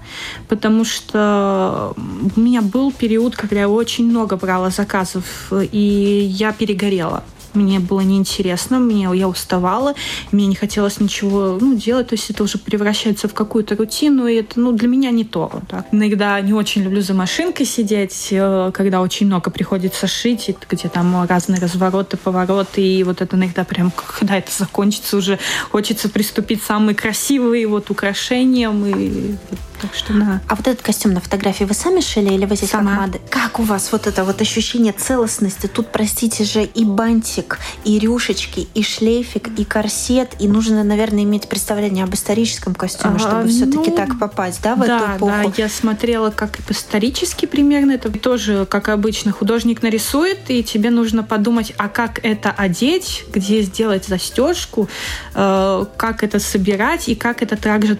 потому 0.49 0.85
что 0.85 1.95
у 2.37 2.41
меня 2.41 2.63
был 2.63 2.91
период, 2.91 3.37
когда 3.37 3.61
я 3.61 3.69
очень 3.69 4.09
много 4.09 4.37
брала 4.37 4.71
заказов, 4.71 5.53
и 5.53 6.27
я 6.31 6.53
перегорела 6.53 7.23
мне 7.55 7.81
было 7.81 8.01
неинтересно, 8.01 8.79
мне, 8.79 9.09
я 9.15 9.29
уставала, 9.29 9.95
мне 10.33 10.47
не 10.47 10.55
хотелось 10.55 11.01
ничего 11.01 11.59
ну, 11.61 11.75
делать, 11.75 12.09
то 12.09 12.15
есть 12.15 12.31
это 12.31 12.43
уже 12.43 12.59
превращается 12.59 13.29
в 13.29 13.35
какую-то 13.35 13.77
рутину, 13.77 14.27
и 14.27 14.37
это 14.37 14.61
ну, 14.61 14.73
для 14.73 14.89
меня 14.89 15.11
не 15.11 15.25
то. 15.25 15.51
Так. 15.69 15.87
Иногда 15.93 16.41
не 16.41 16.53
очень 16.53 16.83
люблю 16.83 17.01
за 17.01 17.15
машинкой 17.15 17.67
сидеть, 17.67 18.29
э, 18.31 18.71
когда 18.73 19.01
очень 19.01 19.27
много 19.27 19.51
приходится 19.51 20.07
шить, 20.07 20.55
где 20.69 20.89
там 20.89 21.27
разные 21.27 21.61
развороты, 21.61 22.17
повороты, 22.17 22.83
и 22.83 23.05
вот 23.05 23.21
это 23.21 23.37
иногда 23.37 23.65
прям, 23.65 23.91
когда 23.91 24.37
это 24.37 24.51
закончится, 24.53 25.17
уже 25.17 25.39
хочется 25.71 26.09
приступить 26.09 26.63
самые 26.63 26.95
красивые 26.95 27.67
вот 27.67 27.91
украшениям, 27.91 28.87
и 28.87 29.35
так 29.81 29.95
что 29.95 30.13
да. 30.13 30.41
А 30.49 30.55
вот 30.55 30.67
этот 30.67 30.83
костюм 30.83 31.13
на 31.15 31.21
фотографии 31.21 31.65
вы 31.65 31.75
сами 31.75 32.01
шили 32.01 32.33
или 32.33 32.45
вы 32.47 32.57
здесь 32.57 32.71
Сама. 32.71 32.91
как 32.93 33.01
модель? 33.01 33.21
Как 33.31 33.61
у 33.61 33.63
вас 33.63 33.91
вот 33.93 34.07
это 34.07 34.25
вот 34.25 34.41
ощущение 34.41 34.93
целостности? 34.93 35.67
Тут, 35.67 35.93
простите 35.93 36.45
же, 36.45 36.65
и 36.65 36.85
бантик, 36.85 37.59
и 37.85 37.99
рюшечки, 37.99 38.69
и 38.75 38.83
шлейфик, 38.83 39.49
и 39.59 39.65
корсет, 39.65 40.33
и 40.39 40.49
нужно, 40.49 40.85
наверное, 40.85 41.25
иметь 41.25 41.49
представление 41.49 42.05
об 42.05 42.15
историческом 42.15 42.75
костюме, 42.75 43.17
а, 43.17 43.19
чтобы 43.19 43.49
все-таки 43.49 43.91
ну, 43.91 43.97
так 43.97 44.19
попасть, 44.19 44.63
да, 44.63 44.75
в 44.75 44.81
да, 44.81 44.97
эту 44.97 45.17
эпоху? 45.17 45.33
Да, 45.33 45.53
я 45.57 45.69
смотрела 45.69 46.31
как 46.31 46.59
исторически 46.71 47.47
примерно. 47.47 47.93
Это 47.93 48.11
тоже, 48.11 48.67
как 48.67 48.89
обычно, 48.89 49.33
художник 49.33 49.83
нарисует, 49.83 50.39
и 50.49 50.63
тебе 50.63 50.91
нужно 50.91 51.23
подумать, 51.23 51.73
а 51.77 51.89
как 51.89 52.21
это 52.25 52.51
одеть, 52.51 53.25
где 53.33 53.63
сделать 53.63 54.07
застежку, 54.07 54.89
э, 55.35 55.87
как 55.97 56.23
это 56.23 56.39
собирать 56.39 57.09
и 57.09 57.15
как 57.15 57.43
это 57.43 57.57
также 57.57 57.99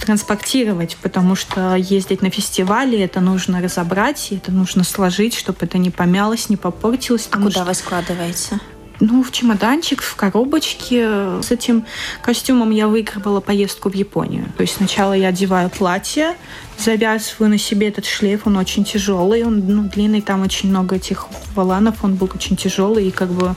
транспортировать 0.00 0.96
потому 1.12 1.34
что 1.34 1.74
ездить 1.74 2.22
на 2.22 2.30
фестивали 2.30 2.98
это 2.98 3.20
нужно 3.20 3.60
разобрать, 3.60 4.28
это 4.30 4.50
нужно 4.50 4.82
сложить, 4.82 5.34
чтобы 5.34 5.58
это 5.60 5.76
не 5.76 5.90
помялось, 5.90 6.48
не 6.48 6.56
попортилось. 6.56 7.28
А 7.30 7.36
куда 7.36 7.50
что... 7.50 7.64
вы 7.64 7.74
складываете? 7.74 8.58
Ну, 9.00 9.22
в 9.22 9.32
чемоданчик, 9.32 10.02
в 10.02 10.14
коробочке. 10.16 11.40
С 11.42 11.50
этим 11.50 11.84
костюмом 12.22 12.70
я 12.70 12.88
выигрывала 12.88 13.40
поездку 13.40 13.90
в 13.90 13.94
Японию. 13.94 14.46
То 14.56 14.62
есть 14.62 14.76
сначала 14.76 15.12
я 15.12 15.28
одеваю 15.28 15.70
платье, 15.70 16.36
завязываю 16.78 17.50
на 17.50 17.58
себе 17.58 17.88
этот 17.88 18.06
шлейф, 18.06 18.46
он 18.46 18.56
очень 18.56 18.84
тяжелый, 18.84 19.44
он 19.44 19.62
ну, 19.66 19.84
длинный, 19.84 20.20
там 20.20 20.42
очень 20.42 20.68
много 20.68 20.96
этих 20.96 21.26
воланов, 21.54 22.04
он 22.04 22.14
был 22.14 22.30
очень 22.34 22.56
тяжелый, 22.56 23.08
и 23.08 23.10
как 23.10 23.30
бы 23.30 23.54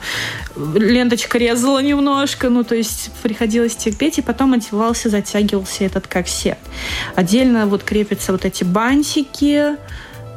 ленточка 0.56 1.38
резала 1.38 1.82
немножко, 1.82 2.48
ну, 2.48 2.64
то 2.64 2.74
есть 2.74 3.10
приходилось 3.22 3.76
терпеть, 3.76 4.18
и 4.18 4.22
потом 4.22 4.52
одевался, 4.52 5.10
затягивался 5.10 5.84
этот 5.84 6.06
корсет. 6.06 6.58
Отдельно 7.14 7.66
вот 7.66 7.82
крепятся 7.82 8.32
вот 8.32 8.44
эти 8.44 8.64
бантики, 8.64 9.76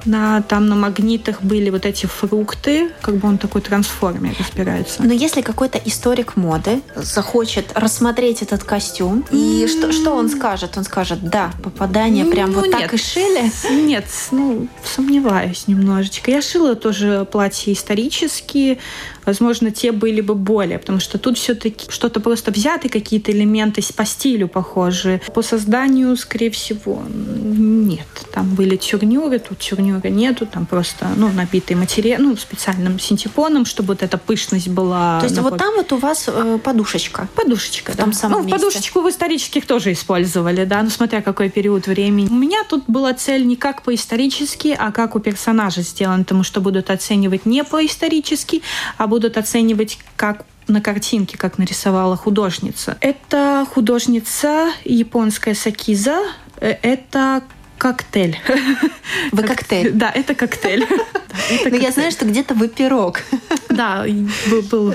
на, 0.05 0.41
там 0.41 0.67
на 0.67 0.75
магнитах 0.75 1.41
были 1.41 1.69
вот 1.69 1.85
эти 1.85 2.05
фрукты, 2.05 2.89
как 3.01 3.17
бы 3.17 3.27
он 3.27 3.37
такой 3.37 3.61
трансформер 3.61 4.35
разбирается. 4.39 5.03
Но 5.03 5.13
если 5.13 5.41
какой-то 5.41 5.77
историк 5.77 6.35
моды 6.35 6.81
захочет 6.95 7.71
рассмотреть 7.75 8.41
этот 8.41 8.63
костюм, 8.63 9.25
и 9.31 9.67
что, 9.67 9.91
что 9.91 10.13
он 10.13 10.29
скажет? 10.29 10.77
Он 10.77 10.83
скажет, 10.83 11.19
да, 11.21 11.51
попадание 11.63 12.25
ну, 12.25 12.31
прям 12.31 12.51
вот 12.51 12.67
нет. 12.67 12.77
так 12.79 12.93
и 12.93 12.97
шили? 12.97 13.51
Нет, 13.71 14.05
ну, 14.31 14.67
сомневаюсь 14.83 15.67
немножечко. 15.67 16.31
Я 16.31 16.41
шила 16.41 16.75
тоже 16.75 17.27
платья 17.31 17.73
исторические, 17.73 18.77
возможно, 19.25 19.71
те 19.71 19.91
были 19.91 20.21
бы 20.21 20.35
более, 20.35 20.79
потому 20.79 20.99
что 20.99 21.17
тут 21.17 21.37
все-таки 21.37 21.89
что-то 21.89 22.19
просто 22.19 22.51
взяты, 22.51 22.89
какие-то 22.89 23.31
элементы 23.31 23.81
по 23.95 24.05
стилю 24.05 24.47
похожие. 24.47 25.21
По 25.33 25.41
созданию, 25.41 26.15
скорее 26.17 26.49
всего, 26.49 27.01
нет. 27.07 28.07
Там 28.33 28.55
были 28.55 28.75
тюрнюры, 28.75 29.39
тут 29.39 29.59
тюрнюры 29.89 30.09
нету, 30.09 30.45
там 30.45 30.65
просто, 30.65 31.07
ну, 31.15 31.29
набитый 31.31 31.75
материал, 31.75 32.21
ну, 32.21 32.35
специальным 32.37 32.99
синтепоном, 32.99 33.65
чтобы 33.65 33.89
вот 33.89 34.03
эта 34.03 34.17
пышность 34.17 34.67
была. 34.67 35.19
То 35.19 35.25
есть 35.25 35.37
вот 35.39 35.57
там 35.57 35.75
вот 35.75 35.91
у 35.91 35.97
вас 35.97 36.25
э, 36.27 36.59
подушечка? 36.63 37.27
Подушечка, 37.35 37.91
в 37.91 37.95
да. 37.95 38.03
Том 38.03 38.13
самом 38.13 38.39
ну, 38.39 38.43
месте. 38.45 38.59
подушечку 38.59 39.01
в 39.01 39.09
исторических 39.09 39.65
тоже 39.65 39.91
использовали, 39.91 40.65
да, 40.65 40.83
ну, 40.83 40.89
смотря 40.89 41.21
какой 41.21 41.49
период 41.49 41.87
времени. 41.87 42.29
У 42.29 42.35
меня 42.35 42.63
тут 42.67 42.83
была 42.87 43.13
цель 43.13 43.45
не 43.45 43.55
как 43.55 43.81
по-исторически, 43.81 44.75
а 44.77 44.91
как 44.91 45.15
у 45.15 45.19
персонажа 45.19 45.81
сделан, 45.81 46.23
потому 46.23 46.43
что 46.43 46.61
будут 46.61 46.89
оценивать 46.89 47.45
не 47.45 47.63
по-исторически, 47.63 48.61
а 48.97 49.07
будут 49.07 49.37
оценивать 49.37 49.99
как 50.15 50.45
на 50.67 50.81
картинке, 50.81 51.37
как 51.37 51.57
нарисовала 51.57 52.15
художница. 52.15 52.97
Это 53.01 53.65
художница 53.73 54.69
японская 54.85 55.55
Сакиза. 55.55 56.19
Э, 56.61 56.75
это 56.83 57.41
коктейль. 57.79 58.37
Вы 59.31 59.43
коктейль? 59.43 59.91
Да, 59.93 60.11
это 60.13 60.35
коктейль. 60.35 60.85
Но 61.71 61.77
я 61.77 61.91
знаю, 61.91 62.11
что 62.11 62.25
где-то 62.25 62.53
вы 62.53 62.67
пирог. 62.67 63.21
Да, 63.69 64.03
был, 64.49 64.61
был, 64.63 64.91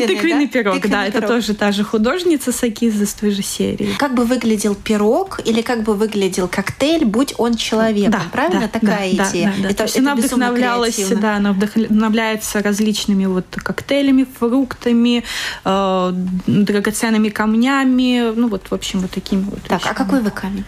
тыквенный 0.00 0.48
пирог, 0.48 0.88
да, 0.88 1.06
это 1.06 1.20
тоже 1.20 1.54
та 1.54 1.70
же 1.70 1.84
художница 1.84 2.50
Сакиза 2.50 3.06
с 3.06 3.12
той 3.12 3.30
же 3.30 3.42
серии. 3.42 3.94
Как 3.98 4.14
бы 4.14 4.24
выглядел 4.24 4.74
пирог 4.74 5.40
или 5.44 5.60
как 5.60 5.82
бы 5.82 5.94
выглядел 5.94 6.48
коктейль, 6.48 7.04
будь 7.04 7.34
он 7.38 7.54
человеком, 7.54 8.12
да, 8.12 8.22
правильно? 8.32 8.66
Такая 8.66 9.10
идея. 9.10 9.54
Она 9.98 10.16
вдохновлялась, 10.16 10.98
да, 11.10 11.36
она 11.36 11.52
вдохновляется 11.52 12.60
различными 12.60 13.26
вот 13.26 13.44
коктейлями, 13.54 14.26
фруктами, 14.38 15.22
э, 15.64 16.12
драгоценными 16.46 17.28
камнями, 17.28 18.32
ну 18.34 18.48
вот, 18.48 18.68
в 18.70 18.74
общем, 18.74 19.00
вот 19.00 19.12
такими 19.12 19.42
вот. 19.42 19.60
Так, 19.68 19.82
а 19.84 19.94
какой 19.94 20.22
вы 20.22 20.30
камень? 20.30 20.64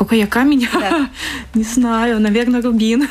Какой 0.00 0.16
я 0.20 0.26
камень? 0.26 0.66
Да. 0.72 1.10
Не 1.54 1.62
знаю, 1.62 2.20
наверное, 2.20 2.62
рубин. 2.62 3.06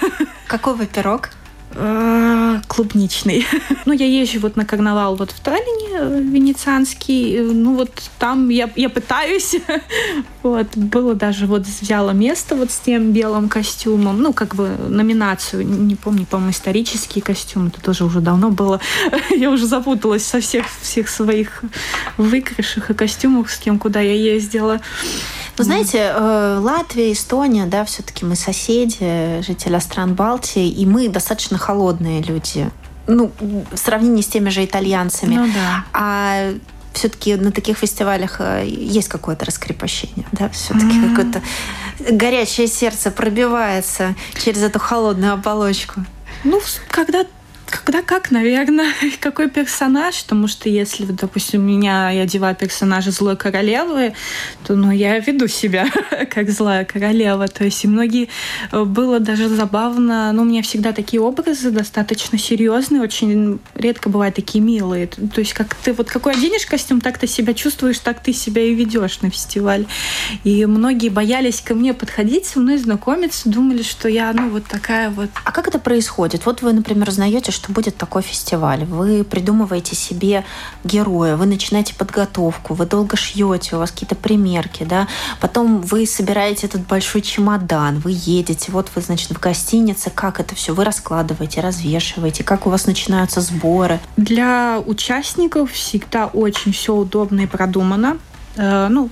Какой 0.47 0.73
вы 0.73 0.87
пирог? 0.87 1.29
А, 1.75 2.61
клубничный. 2.67 3.45
ну, 3.85 3.93
я 3.93 4.07
езжу 4.07 4.39
вот 4.39 4.55
на 4.55 4.65
карнавал 4.65 5.15
вот 5.15 5.29
в 5.29 5.39
Таллине, 5.39 5.99
э, 5.99 6.19
венецианский. 6.19 7.37
Э, 7.37 7.41
ну, 7.43 7.75
вот 7.75 7.91
там 8.17 8.49
я, 8.49 8.71
я 8.75 8.89
пытаюсь. 8.89 9.57
вот, 10.43 10.75
было 10.75 11.13
даже 11.13 11.45
вот 11.45 11.67
взяла 11.67 12.11
место 12.11 12.55
вот 12.55 12.71
с 12.71 12.79
тем 12.79 13.11
белым 13.11 13.49
костюмом. 13.49 14.19
Ну, 14.19 14.33
как 14.33 14.55
бы 14.55 14.69
номинацию, 14.89 15.67
не 15.67 15.95
помню, 15.95 16.25
по-моему, 16.25 16.53
исторический 16.53 17.21
костюм. 17.21 17.67
Это 17.67 17.79
тоже 17.81 18.03
уже 18.03 18.19
давно 18.19 18.49
было. 18.49 18.81
я 19.29 19.51
уже 19.51 19.67
запуталась 19.67 20.25
со 20.25 20.39
всех, 20.39 20.65
всех 20.81 21.07
своих 21.07 21.61
выигрышах 22.17 22.89
и 22.89 22.95
костюмах, 22.95 23.51
с 23.51 23.57
кем 23.57 23.77
куда 23.77 23.99
я 23.99 24.15
ездила. 24.15 24.81
Ну, 25.59 25.65
знаете, 25.65 26.11
э, 26.13 26.59
Латвия, 26.61 27.11
Эстония, 27.11 27.65
да, 27.65 27.85
все-таки 27.85 28.25
мы 28.25 28.35
соседи, 28.35 29.41
жители 29.41 29.77
стран 29.79 30.13
Балтии, 30.13 30.69
и 30.69 30.85
мы 30.85 31.09
достаточно 31.09 31.57
холодные 31.57 32.21
люди. 32.21 32.69
Ну, 33.07 33.31
в 33.39 33.77
сравнении 33.77 34.21
с 34.21 34.27
теми 34.27 34.49
же 34.49 34.63
итальянцами. 34.63 35.35
Ну 35.35 35.47
да. 35.47 35.85
А 35.93 36.53
все-таки 36.93 37.35
на 37.35 37.51
таких 37.51 37.77
фестивалях 37.77 38.37
э, 38.39 38.65
есть 38.67 39.07
какое-то 39.07 39.45
раскрепощение, 39.45 40.25
да, 40.31 40.49
все-таки 40.49 40.85
mm-hmm. 40.85 41.15
какое-то 41.15 41.41
горячее 42.11 42.67
сердце 42.67 43.11
пробивается 43.11 44.15
через 44.43 44.63
эту 44.63 44.79
холодную 44.79 45.33
оболочку. 45.33 46.05
Ну, 46.43 46.61
когда 46.89 47.25
когда 47.69 48.01
как, 48.01 48.31
наверное, 48.31 48.91
какой 49.19 49.49
персонаж, 49.49 50.23
потому 50.23 50.47
что 50.47 50.69
если, 50.69 51.05
допустим, 51.05 51.65
меня 51.65 52.09
я 52.11 52.23
одеваю 52.23 52.55
персонажа 52.55 53.11
злой 53.11 53.35
королевы, 53.35 54.13
то 54.65 54.75
ну, 54.75 54.91
я 54.91 55.19
веду 55.19 55.47
себя 55.47 55.87
как 56.31 56.49
злая 56.49 56.85
королева. 56.85 57.47
То 57.47 57.65
есть 57.65 57.83
и 57.83 57.87
многие 57.87 58.29
э, 58.71 58.83
было 58.83 59.19
даже 59.19 59.49
забавно. 59.49 60.31
Ну, 60.31 60.43
у 60.43 60.45
меня 60.45 60.61
всегда 60.61 60.91
такие 60.91 61.21
образы 61.21 61.71
достаточно 61.71 62.37
серьезные, 62.37 63.01
очень 63.01 63.59
редко 63.75 64.09
бывают 64.09 64.35
такие 64.35 64.63
милые. 64.63 65.07
То 65.07 65.39
есть 65.39 65.53
как 65.53 65.75
ты 65.75 65.93
вот 65.93 66.09
какой 66.09 66.33
оденешь 66.33 66.65
костюм, 66.65 67.01
так 67.01 67.17
ты 67.17 67.27
себя 67.27 67.53
чувствуешь, 67.53 67.99
так 67.99 68.21
ты 68.21 68.33
себя 68.33 68.61
и 68.61 68.73
ведешь 68.73 69.21
на 69.21 69.29
фестиваль. 69.29 69.85
И 70.43 70.65
многие 70.65 71.09
боялись 71.09 71.61
ко 71.61 71.75
мне 71.75 71.93
подходить, 71.93 72.45
со 72.45 72.59
мной 72.59 72.77
знакомиться, 72.77 73.49
думали, 73.49 73.83
что 73.83 74.07
я, 74.07 74.31
ну, 74.33 74.49
вот 74.49 74.65
такая 74.65 75.09
вот. 75.09 75.29
А 75.43 75.51
как 75.51 75.67
это 75.67 75.79
происходит? 75.79 76.45
Вот 76.45 76.61
вы, 76.61 76.73
например, 76.73 77.09
узнаете, 77.09 77.51
что 77.59 77.73
будет 77.73 77.97
такой 77.97 78.21
фестиваль. 78.21 78.85
Вы 78.85 79.23
придумываете 79.23 79.95
себе 79.95 80.45
героя, 80.83 81.35
вы 81.35 81.45
начинаете 81.45 81.93
подготовку, 81.93 82.73
вы 82.73 82.85
долго 82.85 83.17
шьете, 83.17 83.75
у 83.75 83.79
вас 83.79 83.91
какие-то 83.91 84.15
примерки, 84.15 84.83
да, 84.83 85.07
потом 85.41 85.81
вы 85.81 86.05
собираете 86.05 86.67
этот 86.67 86.87
большой 86.87 87.21
чемодан, 87.21 87.99
вы 87.99 88.11
едете, 88.15 88.71
вот 88.71 88.91
вы, 88.95 89.01
значит, 89.01 89.31
в 89.31 89.39
гостинице, 89.39 90.09
как 90.09 90.39
это 90.39 90.55
все, 90.55 90.73
вы 90.73 90.85
раскладываете, 90.85 91.59
развешиваете, 91.59 92.43
как 92.43 92.65
у 92.65 92.69
вас 92.69 92.85
начинаются 92.85 93.41
сборы. 93.41 93.99
Для 94.15 94.81
участников 94.85 95.71
всегда 95.73 96.27
очень 96.27 96.71
все 96.71 96.95
удобно 96.95 97.41
и 97.41 97.45
продумано. 97.45 98.17
Э, 98.55 98.87
ну, 98.89 99.09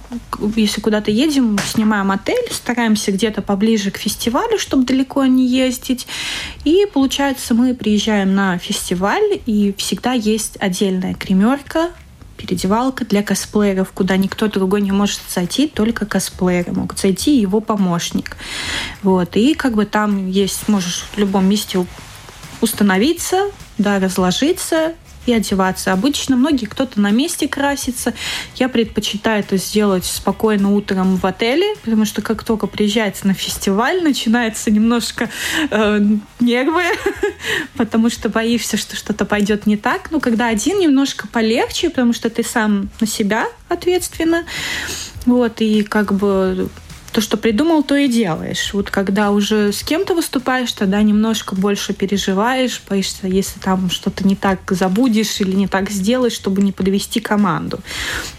если 0.55 0.81
куда-то 0.81 1.11
едем, 1.11 1.57
снимаем 1.59 2.11
отель, 2.11 2.51
стараемся 2.51 3.11
где-то 3.11 3.41
поближе 3.41 3.91
к 3.91 3.97
фестивалю, 3.97 4.57
чтобы 4.57 4.85
далеко 4.85 5.25
не 5.25 5.47
ездить. 5.47 6.07
И 6.63 6.85
получается, 6.91 7.53
мы 7.53 7.73
приезжаем 7.73 8.35
на 8.35 8.57
фестиваль, 8.57 9.41
и 9.45 9.73
всегда 9.77 10.13
есть 10.13 10.57
отдельная 10.59 11.13
кремерка, 11.13 11.91
переодевалка 12.37 13.03
для 13.03 13.23
косплееров, 13.23 13.91
куда 13.91 14.15
никто 14.15 14.47
другой 14.47 14.81
не 14.81 14.91
может 14.91 15.21
зайти, 15.29 15.67
только 15.67 16.05
косплееры 16.05 16.71
могут 16.71 16.99
зайти 16.99 17.37
и 17.37 17.41
его 17.41 17.59
помощник. 17.59 18.37
Вот. 19.03 19.35
И 19.35 19.53
как 19.55 19.73
бы 19.73 19.85
там 19.85 20.27
есть, 20.29 20.67
можешь 20.67 21.05
в 21.11 21.17
любом 21.17 21.47
месте 21.49 21.85
установиться, 22.61 23.51
да, 23.77 23.99
разложиться, 23.99 24.93
и 25.27 25.33
одеваться. 25.33 25.91
Обычно 25.91 26.35
многие 26.35 26.65
кто-то 26.65 26.99
на 26.99 27.11
месте 27.11 27.47
красится. 27.47 28.13
Я 28.55 28.69
предпочитаю 28.69 29.41
это 29.41 29.57
сделать 29.57 30.05
спокойно 30.05 30.71
утром 30.71 31.17
в 31.17 31.25
отеле, 31.25 31.75
потому 31.83 32.05
что 32.05 32.21
как 32.21 32.43
только 32.43 32.65
приезжается 32.65 33.27
на 33.27 33.33
фестиваль, 33.33 34.01
начинается 34.01 34.71
немножко 34.71 35.29
э, 35.69 35.99
нервы, 36.39 36.83
потому 37.77 38.09
что 38.09 38.29
боишься, 38.29 38.77
что 38.77 38.95
что-то 38.95 39.25
пойдет 39.25 39.65
не 39.65 39.77
так. 39.77 40.11
Но 40.11 40.19
когда 40.19 40.47
один, 40.47 40.79
немножко 40.79 41.27
полегче, 41.27 41.89
потому 41.89 42.13
что 42.13 42.29
ты 42.29 42.43
сам 42.43 42.89
на 43.01 43.07
себя 43.07 43.47
ответственно. 43.67 44.45
Вот, 45.25 45.59
и 45.59 45.83
как 45.83 46.13
бы 46.13 46.69
то, 47.17 47.21
что 47.21 47.35
придумал, 47.35 47.81
то 47.81 47.95
и 47.95 48.07
делаешь. 48.07 48.75
Вот 48.75 48.91
когда 48.91 49.31
уже 49.31 49.71
с 49.73 49.81
кем-то 49.81 50.13
выступаешь, 50.13 50.71
тогда 50.71 51.01
немножко 51.01 51.55
больше 51.55 51.93
переживаешь, 51.93 52.79
боишься, 52.87 53.25
если 53.25 53.57
там 53.59 53.89
что-то 53.89 54.23
не 54.27 54.35
так 54.35 54.59
забудешь 54.69 55.41
или 55.41 55.55
не 55.55 55.67
так 55.67 55.89
сделаешь, 55.89 56.33
чтобы 56.33 56.61
не 56.61 56.71
подвести 56.71 57.19
команду. 57.19 57.79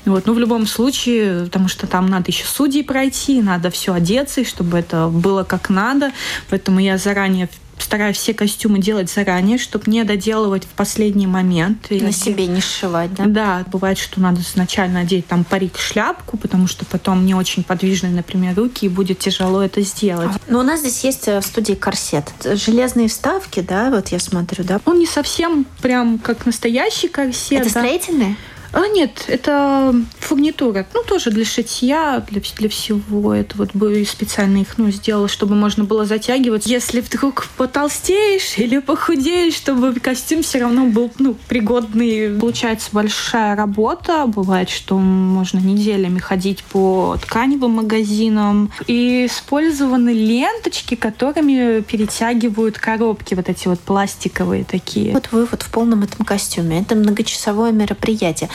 Вот. 0.04 0.26
Но 0.26 0.32
в 0.32 0.38
любом 0.38 0.68
случае, 0.68 1.46
потому 1.46 1.66
что 1.66 1.88
там 1.88 2.06
надо 2.06 2.26
еще 2.28 2.44
судей 2.46 2.84
пройти, 2.84 3.42
надо 3.42 3.70
все 3.70 3.94
одеться, 3.94 4.44
чтобы 4.44 4.78
это 4.78 5.08
было 5.08 5.42
как 5.42 5.70
надо. 5.70 6.12
Поэтому 6.48 6.78
я 6.78 6.98
заранее 6.98 7.48
стараюсь 7.88 8.18
все 8.18 8.34
костюмы 8.34 8.80
делать 8.80 9.10
заранее, 9.10 9.56
чтобы 9.56 9.90
не 9.90 10.04
доделывать 10.04 10.64
в 10.64 10.68
последний 10.68 11.26
момент. 11.26 11.86
На 11.88 12.12
себе 12.12 12.46
не 12.46 12.60
сшивать, 12.60 13.14
да? 13.14 13.24
Да, 13.24 13.64
бывает, 13.72 13.96
что 13.96 14.20
надо 14.20 14.42
сначала 14.42 14.88
надеть 14.88 15.26
там 15.26 15.42
парик, 15.42 15.78
шляпку, 15.78 16.36
потому 16.36 16.66
что 16.66 16.84
потом 16.84 17.24
не 17.24 17.34
очень 17.34 17.64
подвижные, 17.64 18.12
например, 18.12 18.54
руки, 18.54 18.84
и 18.84 18.90
будет 18.90 19.20
тяжело 19.20 19.62
это 19.62 19.80
сделать. 19.80 20.30
Но 20.48 20.58
у 20.58 20.62
нас 20.62 20.80
здесь 20.80 21.02
есть 21.02 21.28
э, 21.28 21.40
в 21.40 21.46
студии 21.46 21.72
корсет. 21.72 22.30
Железные 22.44 23.08
вставки, 23.08 23.60
да, 23.60 23.88
вот 23.88 24.08
я 24.08 24.18
смотрю, 24.18 24.64
да? 24.64 24.82
Он 24.84 24.98
не 24.98 25.06
совсем 25.06 25.64
прям 25.80 26.18
как 26.18 26.44
настоящий 26.44 27.08
корсет. 27.08 27.62
Это 27.62 27.72
да? 27.72 27.80
строительные? 27.80 28.36
А, 28.72 28.86
нет, 28.88 29.24
это 29.28 29.94
фурнитура. 30.18 30.86
Ну, 30.94 31.02
тоже 31.02 31.30
для 31.30 31.44
шитья, 31.44 32.24
для, 32.28 32.40
для 32.56 32.68
всего. 32.68 33.34
Это 33.34 33.56
вот 33.56 33.74
бы 33.74 34.04
специально 34.04 34.58
их 34.58 34.76
ну, 34.76 34.90
сделала, 34.90 35.28
чтобы 35.28 35.54
можно 35.54 35.84
было 35.84 36.04
затягивать. 36.04 36.66
Если 36.66 37.00
вдруг 37.00 37.46
потолстеешь 37.56 38.58
или 38.58 38.78
похудеешь, 38.78 39.54
чтобы 39.54 39.94
костюм 39.94 40.42
все 40.42 40.60
равно 40.60 40.86
был 40.86 41.10
ну, 41.18 41.34
пригодный. 41.48 42.38
Получается 42.38 42.90
большая 42.92 43.56
работа. 43.56 44.26
Бывает, 44.26 44.68
что 44.68 44.98
можно 44.98 45.58
неделями 45.58 46.18
ходить 46.18 46.62
по 46.64 47.16
тканевым 47.22 47.72
магазинам. 47.72 48.70
И 48.86 49.26
использованы 49.26 50.10
ленточки, 50.10 50.94
которыми 50.94 51.80
перетягивают 51.80 52.78
коробки, 52.78 53.34
вот 53.34 53.48
эти 53.48 53.68
вот 53.68 53.80
пластиковые 53.80 54.64
такие. 54.64 55.12
Вот 55.12 55.28
вы 55.32 55.46
вот 55.46 55.62
в 55.62 55.70
полном 55.70 56.02
этом 56.02 56.24
костюме. 56.24 56.80
Это 56.80 56.94
многочасовое 56.94 57.72
мероприятие 57.72 58.50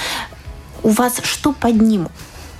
у 0.83 0.89
вас 0.89 1.19
что 1.23 1.53
под 1.53 1.81
ним? 1.81 2.09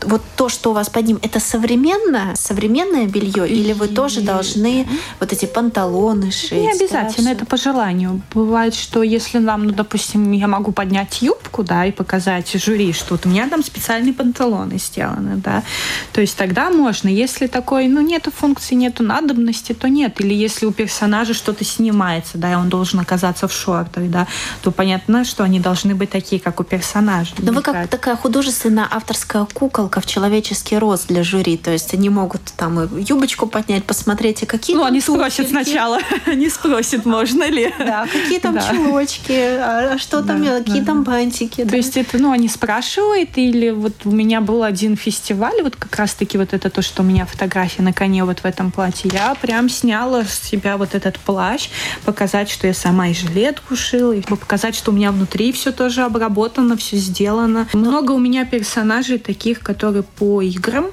Вот 0.06 0.22
то, 0.36 0.50
что 0.50 0.72
у 0.72 0.74
вас 0.74 0.90
под 0.90 1.06
ним, 1.06 1.20
это 1.22 1.40
современное, 1.40 2.36
современное 2.36 3.06
белье, 3.06 3.48
или 3.48 3.74
вы 3.74 3.88
тоже 3.88 4.22
должны 4.22 4.88
вот 5.20 5.32
эти 5.32 5.46
панталоны 5.46 6.32
шить? 6.32 6.52
Не 6.54 6.72
обязательно, 6.72 7.30
да, 7.30 7.32
это 7.32 7.46
по 7.46 7.58
желанию. 7.58 8.22
Бывает, 8.34 8.76
что 8.76 9.04
если 9.04 9.40
нам, 9.40 9.66
ну, 9.68 9.74
допустим, 9.74 10.32
я 10.32 10.48
могу 10.48 10.72
поднять 10.72 11.22
юбку, 11.22 11.64
да, 11.64 11.86
и 11.86 11.92
показать 11.92 12.52
жюри, 12.54 12.94
что 12.94 13.16
вот 13.16 13.26
у 13.26 13.30
меня 13.30 13.48
там 13.50 13.64
специальные 13.64 14.14
панталоны 14.14 14.78
сделаны, 14.78 15.38
да, 15.38 15.64
то 16.12 16.22
есть 16.22 16.38
тогда 16.38 16.70
можно. 16.70 17.08
Если 17.08 17.48
такой, 17.48 17.88
ну, 17.88 18.02
нету 18.02 18.32
функции, 18.32 18.76
нету 18.76 19.04
надобности, 19.04 19.74
то 19.74 19.88
нет. 19.88 20.20
Или 20.22 20.34
если 20.34 20.66
у 20.66 20.72
персонажа 20.72 21.34
что-то 21.34 21.64
снимается, 21.64 22.38
да, 22.38 22.52
и 22.54 22.56
он 22.56 22.70
должен 22.70 23.00
оказаться 23.00 23.48
в 23.48 23.54
шортах, 23.54 24.10
да, 24.10 24.28
то 24.62 24.72
понятно, 24.72 25.26
что 25.26 25.44
они 25.44 25.60
должны 25.60 25.96
быть 25.96 26.10
такие, 26.10 26.42
как 26.42 26.60
у 26.60 26.64
персонажа. 26.64 27.34
Но 27.38 27.52
вы 27.52 27.62
как 27.62 27.88
такая 27.88 28.16
художественная 28.16 28.88
авторская 28.90 29.46
куколка, 29.54 29.93
в 30.02 30.06
человеческий 30.06 30.78
рост 30.78 31.08
для 31.08 31.24
жюри. 31.24 31.58
То 31.58 31.72
есть 31.72 31.94
они 31.94 32.10
могут 32.10 32.42
там 32.58 32.98
юбочку 32.98 33.48
поднять, 33.48 33.84
посмотреть, 33.84 34.44
и 34.44 34.46
какие 34.46 34.76
Ну, 34.76 34.84
они 34.84 35.02
спросят 35.02 35.50
сначала. 35.50 36.00
Они 36.26 36.50
спросят, 36.50 37.06
можно 37.06 37.50
ли. 37.50 37.72
Да, 37.78 38.06
какие 38.12 38.40
там 38.40 38.58
чулочки, 38.70 39.32
а, 39.32 39.94
а 39.94 39.98
что 39.98 40.24
там, 40.24 40.44
какие 40.44 40.84
там 40.84 41.04
бантики. 41.04 41.66
То 41.66 41.76
есть 41.76 41.98
это, 41.98 42.18
ну, 42.18 42.32
они 42.32 42.48
спрашивают, 42.48 43.30
или 43.36 43.70
вот 43.70 43.94
у 44.06 44.12
меня 44.12 44.42
был 44.42 44.64
один 44.64 44.96
фестиваль, 44.96 45.62
вот 45.62 45.76
как 45.76 45.96
раз-таки 45.96 46.38
вот 46.38 46.54
это 46.54 46.70
то, 46.70 46.82
что 46.82 47.04
у 47.04 47.06
меня 47.06 47.26
фотография 47.26 47.82
на 47.82 47.94
коне 47.94 48.24
вот 48.24 48.40
в 48.40 48.46
этом 48.46 48.72
платье. 48.72 49.10
Я 49.14 49.36
прям 49.36 49.70
сняла 49.70 50.24
с 50.24 50.40
себя 50.40 50.78
вот 50.78 50.96
этот 50.96 51.20
плащ, 51.20 51.70
показать, 52.06 52.50
что 52.50 52.68
я 52.68 52.74
сама 52.74 53.10
и 53.10 53.14
жилетку 53.14 53.76
шила, 53.76 54.14
и 54.14 54.22
показать, 54.22 54.76
что 54.76 54.92
у 54.92 54.94
меня 54.94 55.12
внутри 55.12 55.52
все 55.52 55.72
тоже 55.72 56.04
обработано, 56.04 56.78
все 56.78 56.98
сделано. 56.98 57.68
Много 57.74 58.12
у 58.14 58.20
меня 58.20 58.46
персонажей 58.46 59.18
таких, 59.18 59.60
которые 59.60 59.83
которые 59.84 60.04
по 60.04 60.42
играм 60.42 60.86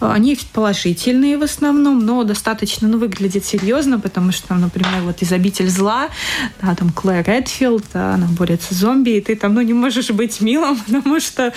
Они 0.00 0.38
положительные 0.52 1.38
в 1.38 1.42
основном, 1.42 2.04
но 2.04 2.24
достаточно, 2.24 2.88
ну, 2.88 2.98
выглядит 2.98 3.44
серьезно, 3.44 3.98
потому 3.98 4.32
что, 4.32 4.54
например, 4.54 5.02
вот 5.02 5.22
из 5.22 5.32
«Обитель 5.32 5.68
зла», 5.68 6.08
да, 6.60 6.74
там 6.74 6.90
Клэр 6.90 7.24
Редфилд, 7.26 7.84
она 7.94 8.26
борется 8.26 8.74
с 8.74 8.78
зомби, 8.78 9.10
и 9.10 9.20
ты 9.20 9.36
там, 9.36 9.54
ну, 9.54 9.60
не 9.60 9.72
можешь 9.72 10.10
быть 10.10 10.40
милым, 10.40 10.78
потому 10.86 11.20
что, 11.20 11.52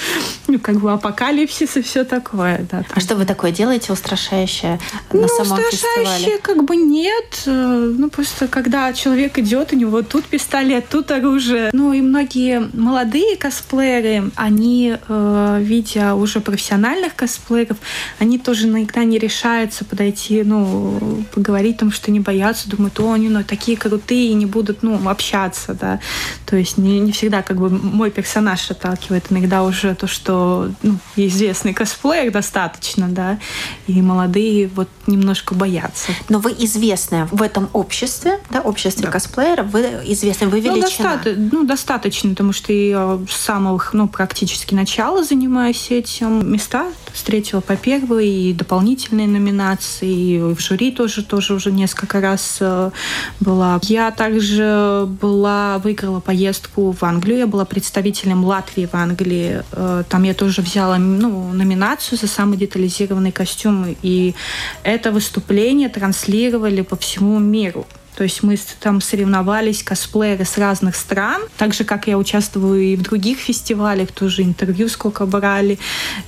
ну, 0.48 0.60
как 0.60 0.80
бы 0.80 0.92
апокалипсис 0.92 1.78
и 1.78 1.82
все 1.82 2.04
такое, 2.04 2.66
да. 2.72 2.86
А 2.94 3.00
что 3.00 3.16
вы 3.16 3.26
такое 3.26 3.52
делаете 3.52 3.94
устрашающее 3.94 4.80
ну, 5.12 5.22
на 5.22 5.28
самом 5.28 5.60
устрашающее 5.60 6.06
фестивале? 6.06 6.38
как 6.42 6.64
бы 6.64 6.76
нет. 6.76 7.44
Э, 7.46 7.94
ну, 7.98 8.10
просто 8.10 8.48
когда 8.48 8.94
человек 8.94 9.38
идет, 9.38 9.74
у 9.74 9.76
него 9.76 10.02
тут 10.02 10.26
пистолет, 10.26 10.88
тут 10.90 11.12
оружие. 11.12 11.70
Ну, 11.74 11.94
и 11.94 12.02
многие 12.02 12.70
молодые 12.74 13.36
косплееры, 13.36 14.32
они, 14.36 14.98
э, 15.08 15.60
видя 15.62 16.16
уже 16.16 16.40
профессиональных 16.40 17.16
косплееров, 17.16 17.78
они 18.20 18.29
тоже 18.38 18.68
иногда 18.68 19.04
не 19.04 19.18
решаются 19.18 19.86
подойти, 19.86 20.44
ну, 20.44 21.24
поговорить, 21.34 21.76
потому 21.76 21.92
что 21.92 22.12
не 22.12 22.20
боятся, 22.20 22.70
думают, 22.70 23.00
о, 23.00 23.14
они 23.14 23.30
ну, 23.30 23.44
такие 23.44 23.78
крутые, 23.78 24.30
и 24.32 24.34
не 24.34 24.46
будут, 24.46 24.84
ну, 24.84 25.10
общаться, 25.10 25.74
да. 25.74 26.00
То 26.46 26.56
есть 26.58 26.78
не, 26.78 27.00
не 27.00 27.12
всегда 27.12 27.42
как 27.42 27.58
бы 27.58 27.70
мой 27.70 28.12
персонаж 28.12 28.70
отталкивает. 28.70 29.26
Иногда 29.30 29.64
уже 29.64 29.96
то, 29.96 30.08
что 30.08 30.72
ну, 30.84 30.98
известный 31.16 31.74
косплеер 31.74 32.32
достаточно, 32.32 33.08
да, 33.08 33.40
и 33.88 34.02
молодые 34.02 34.68
вот 34.68 34.90
немножко 35.08 35.56
боятся. 35.56 36.12
Но 36.28 36.40
вы 36.40 36.52
известны 36.52 37.28
в 37.32 37.42
этом 37.42 37.70
обществе, 37.74 38.40
да, 38.50 38.62
обществе 38.62 39.06
да. 39.06 39.12
косплееров, 39.12 39.68
вы 39.68 39.82
известны, 40.06 40.48
вы 40.48 40.60
величина. 40.60 41.22
Ну, 41.26 41.32
доста- 41.32 41.36
ну, 41.52 41.64
достаточно, 41.64 42.30
потому 42.32 42.54
что 42.54 42.74
я 42.74 43.20
с 43.30 43.36
самых, 43.36 43.94
ну, 43.94 44.08
практически 44.08 44.74
начала 44.74 45.24
занимаюсь 45.24 45.88
этим. 45.90 46.52
Места 46.52 46.88
встретила 47.14 47.62
по 47.62 47.76
и 48.20 48.54
дополнительные 48.54 49.28
номинации, 49.28 50.14
и 50.14 50.40
в 50.40 50.60
жюри 50.60 50.92
тоже, 50.92 51.24
тоже 51.24 51.54
уже 51.54 51.72
несколько 51.72 52.22
раз 52.22 52.58
э, 52.60 52.92
была. 53.40 53.80
Я 53.84 54.12
также 54.12 55.08
была, 55.22 55.80
выиграла 55.80 56.20
поездку 56.20 56.92
в 56.92 57.04
Англию, 57.04 57.40
я 57.40 57.48
была 57.48 57.66
представителем 57.66 58.44
Латвии 58.44 58.86
в 58.86 58.94
Англии. 58.96 59.64
Э, 59.72 60.04
там 60.08 60.24
я 60.24 60.34
тоже 60.34 60.62
взяла 60.62 60.98
ну, 60.98 61.52
номинацию 61.54 62.18
за 62.18 62.28
самый 62.28 62.58
детализированный 62.58 63.32
костюм, 63.32 63.96
и 64.02 64.36
это 64.84 65.12
выступление 65.12 65.90
транслировали 65.90 66.82
по 66.82 66.96
всему 66.96 67.40
миру. 67.40 67.88
То 68.20 68.24
есть 68.24 68.44
мы 68.44 68.58
там 68.82 69.00
соревновались, 69.00 69.82
косплееры 69.82 70.44
с 70.44 70.58
разных 70.58 70.98
стран. 70.98 71.42
Так 71.56 71.74
же, 71.74 71.86
как 71.86 72.06
я 72.08 72.18
участвую 72.18 72.82
и 72.82 72.98
в 72.98 73.02
других 73.02 73.38
фестивалях, 73.40 74.12
тоже 74.12 74.42
интервью 74.42 74.90
сколько 74.90 75.26
брали. 75.26 75.80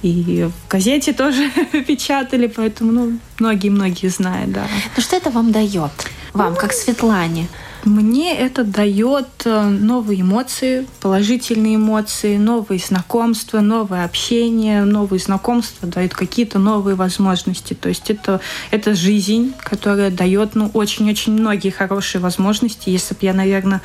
И 0.01 0.47
в 0.49 0.71
газете 0.71 1.11
тоже 1.11 1.51
печатали, 1.87 2.47
поэтому 2.47 2.93
ну, 2.93 3.19
многие-многие 3.39 4.07
знают, 4.07 4.53
да. 4.53 4.67
Ну 4.95 5.03
что 5.03 5.17
это 5.17 5.31
вам 5.31 5.51
дает? 5.51 5.91
Вам, 6.31 6.53
ну, 6.53 6.59
как 6.61 6.71
Светлане? 6.71 7.49
Мне 7.85 8.37
это 8.37 8.63
дает 8.63 9.27
э, 9.45 9.63
новые 9.63 10.21
эмоции, 10.21 10.87
положительные 11.01 11.77
эмоции, 11.77 12.37
новые 12.37 12.79
знакомства, 12.79 13.59
новое 13.59 14.05
общение, 14.05 14.83
новые 14.83 15.19
знакомства 15.19 15.87
дают 15.87 16.13
какие-то 16.13 16.59
новые 16.59 16.95
возможности. 16.95 17.73
То 17.73 17.89
есть 17.89 18.11
это, 18.11 18.39
это 18.69 18.93
жизнь, 18.93 19.53
которая 19.63 20.11
дает 20.11 20.53
ну, 20.53 20.69
очень-очень 20.73 21.33
многие 21.33 21.71
хорошие 21.71 22.21
возможности. 22.21 22.89
Если 22.89 23.15
бы 23.15 23.19
я, 23.21 23.33
наверное, 23.33 23.81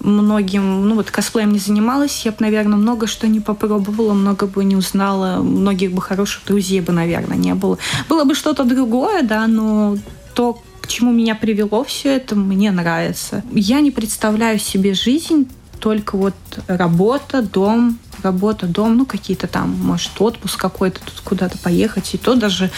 многим, 0.00 0.88
ну 0.88 0.96
вот 0.96 1.12
косплеем 1.12 1.52
не 1.52 1.60
занималась, 1.60 2.24
я 2.24 2.32
бы, 2.32 2.38
наверное, 2.40 2.76
много 2.76 3.06
что 3.06 3.28
не 3.28 3.38
попробовала, 3.38 4.12
много 4.12 4.46
бы 4.46 4.64
не 4.64 4.74
узнала, 4.74 5.40
многих 5.42 5.92
бы 5.92 6.02
хороших 6.02 6.44
друзей 6.46 6.80
бы, 6.80 6.92
наверное, 6.92 7.36
не 7.36 7.54
было. 7.54 7.78
Было 8.08 8.24
бы 8.24 8.34
что-то 8.34 8.64
другое, 8.64 9.22
да, 9.22 9.46
но 9.46 9.96
то, 10.34 10.62
к 10.86 10.88
чему 10.88 11.10
меня 11.10 11.34
привело 11.34 11.82
все 11.82 12.16
это, 12.16 12.36
мне 12.36 12.70
нравится. 12.70 13.42
Я 13.50 13.80
не 13.80 13.90
представляю 13.90 14.60
себе 14.60 14.94
жизнь 14.94 15.48
только 15.80 16.16
вот 16.16 16.34
работа, 16.68 17.42
дом, 17.42 17.98
работа, 18.22 18.66
дом, 18.66 18.96
ну, 18.96 19.06
какие-то 19.06 19.46
там, 19.46 19.70
может, 19.70 20.12
отпуск 20.20 20.60
какой-то, 20.60 21.00
тут 21.00 21.20
куда-то 21.24 21.58
поехать. 21.58 22.14
И 22.14 22.18
то 22.18 22.34
даже 22.34 22.70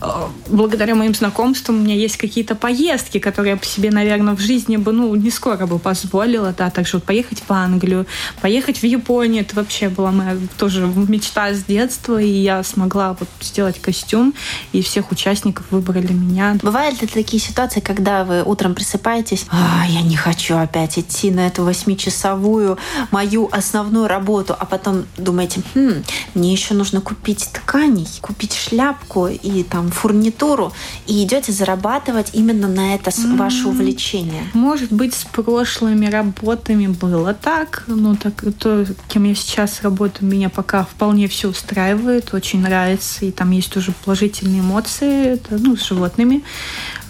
э, 0.00 0.06
благодаря 0.48 0.94
моим 0.94 1.14
знакомствам 1.14 1.76
у 1.76 1.80
меня 1.80 1.94
есть 1.94 2.16
какие-то 2.16 2.54
поездки, 2.54 3.18
которые 3.18 3.52
я 3.52 3.56
по 3.56 3.66
себе, 3.66 3.90
наверное, 3.90 4.34
в 4.34 4.40
жизни 4.40 4.76
бы, 4.76 4.92
ну, 4.92 5.14
не 5.14 5.30
скоро 5.30 5.66
бы 5.66 5.78
позволила, 5.78 6.54
да, 6.56 6.70
также 6.70 6.98
вот 6.98 7.04
поехать 7.04 7.42
в 7.46 7.52
Англию, 7.52 8.06
поехать 8.40 8.78
в 8.78 8.84
Японию, 8.84 9.42
это 9.42 9.56
вообще 9.56 9.88
была 9.88 10.10
моя 10.10 10.36
тоже 10.58 10.86
мечта 10.86 11.52
с 11.52 11.64
детства, 11.64 12.20
и 12.20 12.28
я 12.28 12.62
смогла 12.62 13.16
вот 13.18 13.28
сделать 13.40 13.80
костюм, 13.80 14.34
и 14.72 14.82
всех 14.82 15.10
участников 15.10 15.66
выбрали 15.70 16.12
меня. 16.12 16.56
Бывают 16.62 17.00
ли 17.02 17.08
такие 17.08 17.42
ситуации, 17.42 17.80
когда 17.80 18.24
вы 18.24 18.42
утром 18.42 18.74
просыпаетесь, 18.74 19.46
а, 19.50 19.84
я 19.88 20.02
не 20.02 20.16
хочу 20.16 20.56
опять 20.56 20.98
идти 20.98 21.30
на 21.30 21.46
эту 21.46 21.64
восьмичасовую 21.64 22.78
мою 23.10 23.48
основную 23.52 24.06
работу, 24.06 24.54
а 24.58 24.64
потом 24.64 24.85
потом 24.86 25.04
думаете, 25.16 25.62
хм, 25.74 26.04
мне 26.34 26.52
еще 26.52 26.74
нужно 26.74 27.00
купить 27.00 27.48
тканей, 27.52 28.06
купить 28.20 28.54
шляпку 28.54 29.26
и 29.26 29.64
там 29.64 29.90
фурнитуру, 29.90 30.72
и 31.08 31.24
идете 31.24 31.50
зарабатывать 31.50 32.30
именно 32.34 32.68
на 32.68 32.94
это 32.94 33.10
mm-hmm. 33.10 33.36
ваше 33.36 33.66
увлечение. 33.66 34.44
Может 34.54 34.92
быть, 34.92 35.14
с 35.14 35.24
прошлыми 35.24 36.06
работами 36.06 36.86
было 36.86 37.34
так, 37.34 37.82
но 37.88 38.14
так 38.14 38.44
то, 38.60 38.86
кем 39.08 39.24
я 39.24 39.34
сейчас 39.34 39.82
работаю, 39.82 40.30
меня 40.30 40.50
пока 40.50 40.84
вполне 40.84 41.26
все 41.26 41.48
устраивает, 41.48 42.32
очень 42.32 42.60
нравится, 42.60 43.24
и 43.24 43.32
там 43.32 43.50
есть 43.50 43.72
тоже 43.72 43.92
положительные 44.04 44.60
эмоции, 44.60 45.32
это, 45.32 45.58
ну, 45.58 45.76
с 45.76 45.84
животными. 45.84 46.44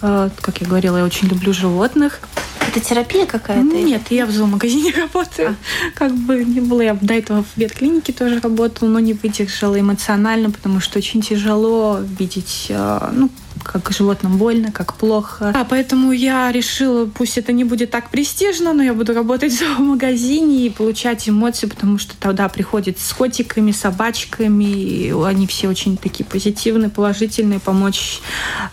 Э, 0.01 0.31
как 0.41 0.61
я 0.61 0.67
говорила, 0.67 0.97
я 0.97 1.05
очень 1.05 1.27
люблю 1.27 1.53
животных. 1.53 2.21
Это 2.67 2.79
терапия 2.79 3.25
какая-то? 3.25 3.63
Нет, 3.63 4.01
я 4.09 4.25
в 4.25 4.31
зоомагазине 4.31 4.91
работаю. 4.97 5.49
А. 5.49 5.97
Как 5.97 6.13
бы 6.13 6.43
не 6.43 6.59
было, 6.59 6.81
я 6.81 6.93
до 6.93 7.13
этого 7.13 7.43
в 7.43 7.57
ветклинике 7.57 8.13
тоже 8.13 8.39
работала, 8.39 8.89
но 8.89 8.99
не 8.99 9.13
выдержала 9.13 9.79
эмоционально, 9.79 10.51
потому 10.51 10.79
что 10.79 10.99
очень 10.99 11.21
тяжело 11.21 11.99
видеть, 12.19 12.67
э, 12.69 13.09
ну, 13.13 13.29
как 13.67 13.91
животным 13.91 14.37
больно, 14.37 14.71
как 14.71 14.93
плохо. 14.95 15.51
А 15.55 15.63
поэтому 15.63 16.11
я 16.11 16.51
решила, 16.51 17.05
пусть 17.05 17.37
это 17.37 17.51
не 17.51 17.63
будет 17.63 17.91
так 17.91 18.09
престижно, 18.09 18.73
но 18.73 18.83
я 18.83 18.93
буду 18.93 19.13
работать 19.13 19.53
в 19.77 19.79
магазине 19.79 20.65
и 20.65 20.69
получать 20.69 21.27
эмоции, 21.29 21.67
потому 21.67 21.97
что 21.97 22.15
тогда 22.17 22.47
приходят 22.49 22.99
с 22.99 23.13
котиками, 23.13 23.71
собачками, 23.71 24.63
и 24.63 25.11
они 25.11 25.47
все 25.47 25.67
очень 25.67 25.97
такие 25.97 26.25
позитивные, 26.25 26.89
положительные, 26.89 27.59
помочь 27.59 28.21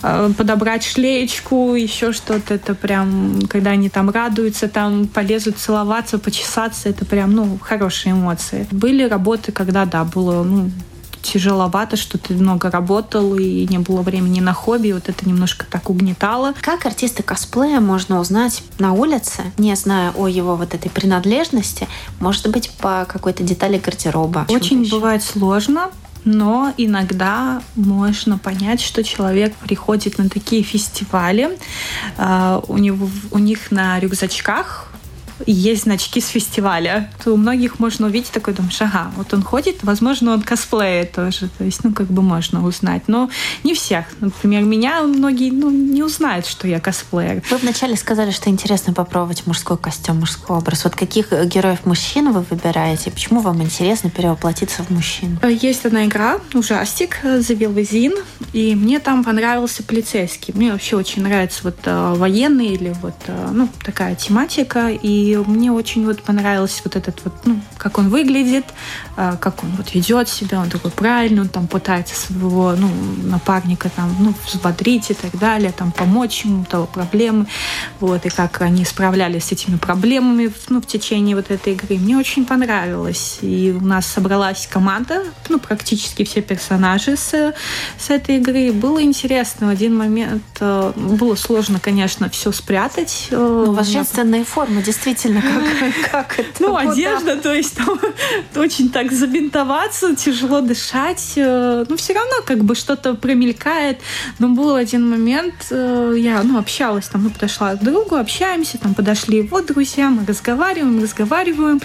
э, 0.03 0.31
подобрать 0.37 0.85
шлеечку, 0.85 1.75
еще 1.75 2.13
что-то. 2.13 2.55
Это 2.55 2.75
прям, 2.75 3.41
когда 3.49 3.71
они 3.71 3.89
там 3.89 4.11
радуются, 4.11 4.69
там 4.69 5.07
полезут 5.07 5.59
целоваться, 5.59 6.19
почесаться, 6.19 6.89
это 6.89 7.05
прям, 7.05 7.33
ну, 7.33 7.59
хорошие 7.61 8.13
эмоции. 8.13 8.67
Были 8.71 9.05
работы, 9.05 9.53
когда, 9.53 9.85
да, 9.85 10.05
было, 10.05 10.43
ну, 10.43 10.71
тяжеловато, 11.25 11.97
что 11.97 12.19
ты 12.19 12.35
много 12.35 12.71
работал 12.71 13.35
и 13.37 13.67
не 13.67 13.79
было 13.79 14.03
времени 14.03 14.41
на 14.41 14.53
хобби. 14.53 14.93
Вот 14.93 15.09
это 15.09 15.27
немножко 15.27 15.67
так 15.69 15.91
угнетало. 15.91 16.55
Как 16.61 16.87
артиста 16.87 17.23
косплея 17.23 17.81
можно 17.81 18.21
узнать 18.21 18.63
на 18.79 18.93
улице, 18.93 19.43
не 19.59 19.75
зная 19.75 20.13
о 20.13 20.29
его 20.29 20.55
вот 20.57 20.75
этой 20.75 20.91
принадлежности, 20.91 21.89
может 22.21 22.49
быть, 22.49 22.71
по 22.79 23.07
какой-то 23.09 23.43
детали 23.43 23.79
гардероба? 23.79 24.47
Очень 24.49 24.89
бывает 24.89 25.23
сложно, 25.23 25.91
но 26.25 26.73
иногда 26.77 27.63
можно 27.75 28.39
понять, 28.39 28.81
что 28.81 29.03
человек 29.03 29.55
приходит 29.57 30.19
на 30.19 30.29
такие 30.29 30.63
фестивали, 30.63 31.59
а, 32.17 32.63
у, 32.69 32.79
него, 32.79 33.09
у 33.31 33.39
них 33.39 33.71
на 33.71 33.99
рюкзачках 33.99 34.94
есть 35.47 35.85
значки 35.85 36.21
с 36.21 36.29
фестиваля, 36.29 37.11
то 37.23 37.33
у 37.33 37.37
многих 37.37 37.79
можно 37.79 38.07
увидеть 38.07 38.31
такой, 38.31 38.55
думаешь, 38.55 38.81
ага, 38.81 39.11
вот 39.17 39.33
он 39.35 39.43
ходит, 39.43 39.83
возможно, 39.83 40.33
он 40.33 40.43
косплеит 40.43 41.13
тоже, 41.13 41.49
то 41.59 41.65
есть, 41.65 41.85
ну, 41.85 41.93
как 41.93 42.07
бы 42.07 42.23
можно 42.23 42.65
узнать, 42.65 43.03
но 43.07 43.31
не 43.63 43.75
всех. 43.75 44.07
Например, 44.21 44.63
меня 44.63 45.03
многие, 45.03 45.51
ну, 45.51 45.71
не 45.71 46.03
узнают, 46.03 46.47
что 46.47 46.69
я 46.69 46.81
косплеер. 46.81 47.43
Вы 47.51 47.57
вначале 47.59 47.97
сказали, 47.97 48.31
что 48.31 48.51
интересно 48.51 48.93
попробовать 48.93 49.47
мужской 49.47 49.77
костюм, 49.77 50.21
мужской 50.21 50.57
образ. 50.57 50.85
Вот 50.85 50.95
каких 50.95 51.33
героев 51.33 51.85
мужчин 51.85 52.33
вы 52.33 52.41
выбираете? 52.41 53.11
Почему 53.11 53.41
вам 53.41 53.63
интересно 53.63 54.11
перевоплотиться 54.11 54.83
в 54.83 54.91
мужчин? 54.91 55.39
Есть 55.43 55.85
одна 55.85 56.05
игра, 56.07 56.41
ужастик, 56.53 57.19
The 57.25 57.57
Will 57.59 57.75
и 58.53 58.75
мне 58.75 59.01
там 59.01 59.25
понравился 59.25 59.83
полицейский. 59.83 60.55
Мне 60.55 60.73
вообще 60.73 60.97
очень 60.97 61.23
нравится 61.23 61.61
вот 61.65 61.77
э, 61.85 62.15
военный 62.15 62.69
или 62.69 62.95
вот, 63.03 63.15
э, 63.27 63.49
ну, 63.53 63.69
такая 63.85 64.15
тематика, 64.15 64.89
и 64.91 65.24
И 65.25 65.37
мне 65.37 65.73
очень 65.73 66.05
вот 66.05 66.23
понравилось 66.23 66.83
вот 66.85 66.97
этот 66.97 67.21
вот, 67.25 67.33
ну, 67.45 67.59
как 67.79 67.97
он 67.97 68.11
выглядит, 68.11 68.67
а, 69.17 69.37
как 69.37 69.65
он 69.65 69.71
вот 69.77 69.95
ведет 69.95 70.29
себя, 70.29 70.61
он 70.61 70.69
такой 70.69 70.91
правильный, 70.91 71.41
он 71.41 71.49
там 71.49 71.67
пытается 71.67 72.15
своего, 72.15 72.75
ну, 72.77 72.91
напарника 73.23 73.89
там, 73.89 74.15
ну, 74.21 74.35
взбодрить 74.47 75.11
и 75.11 75.15
так 75.15 75.39
далее, 75.39 75.73
там, 75.73 75.93
помочь 75.93 76.45
ему, 76.45 76.67
того 76.67 76.87
проблемы, 76.87 77.47
вот, 78.01 78.27
и 78.27 78.29
как 78.29 78.61
они 78.61 78.85
справлялись 78.85 79.45
с 79.45 79.53
этими 79.53 79.77
проблемами, 79.77 80.53
ну, 80.69 80.83
в 80.83 80.87
течение 80.87 81.37
вот 81.37 81.51
этой 81.51 81.73
игры. 81.73 81.97
Мне 81.97 82.19
очень 82.19 82.45
понравилось. 82.45 83.39
И 83.41 83.75
у 83.75 83.85
нас 83.85 84.07
собралась 84.07 84.69
команда, 84.71 85.23
ну, 85.49 85.59
практически 85.59 86.25
все 86.25 86.43
персонажи 86.43 87.17
с, 87.17 87.55
с 87.99 88.11
этой 88.11 88.37
игры. 88.37 88.73
Было 88.73 89.03
интересно. 89.03 89.69
В 89.69 89.71
один 89.71 89.97
момент 89.97 90.43
э, 90.61 90.93
было 90.97 91.35
сложно, 91.35 91.81
конечно, 91.81 92.29
все 92.29 92.53
спрятать. 92.53 93.29
Э, 93.31 93.37
ну, 93.37 93.71
у 93.71 93.75
вас 93.75 93.89
женственные 93.89 94.45
формы, 94.45 94.83
действительно, 94.83 95.14
как, 95.23 96.11
как 96.11 96.39
это? 96.41 96.63
Ну, 96.63 96.77
одежда, 96.77 97.37
то 97.37 97.53
есть 97.53 97.77
там 97.77 97.99
очень 98.57 98.91
так 98.91 99.13
забинтоваться, 99.13 100.15
тяжело 100.17 100.61
дышать. 100.61 101.35
Э, 101.37 101.85
ну, 101.89 101.97
все 101.97 102.15
равно 102.15 102.37
как 102.45 102.65
бы 102.65 102.75
что-то 102.75 103.15
промелькает. 103.15 104.01
Но 104.39 104.49
был 104.49 104.75
один 104.75 105.09
момент, 105.09 105.55
я, 105.71 106.43
ну, 106.43 106.59
общалась 106.59 107.09
там, 107.09 107.25
ну, 107.25 107.31
подошла 107.31 107.75
к 107.75 107.83
другу, 107.83 108.17
общаемся, 108.17 108.79
там, 108.79 108.95
подошли 108.95 109.39
его 109.39 109.61
друзья, 109.61 110.11
мы 110.11 110.25
разговариваем, 110.27 111.03
разговариваем. 111.03 111.81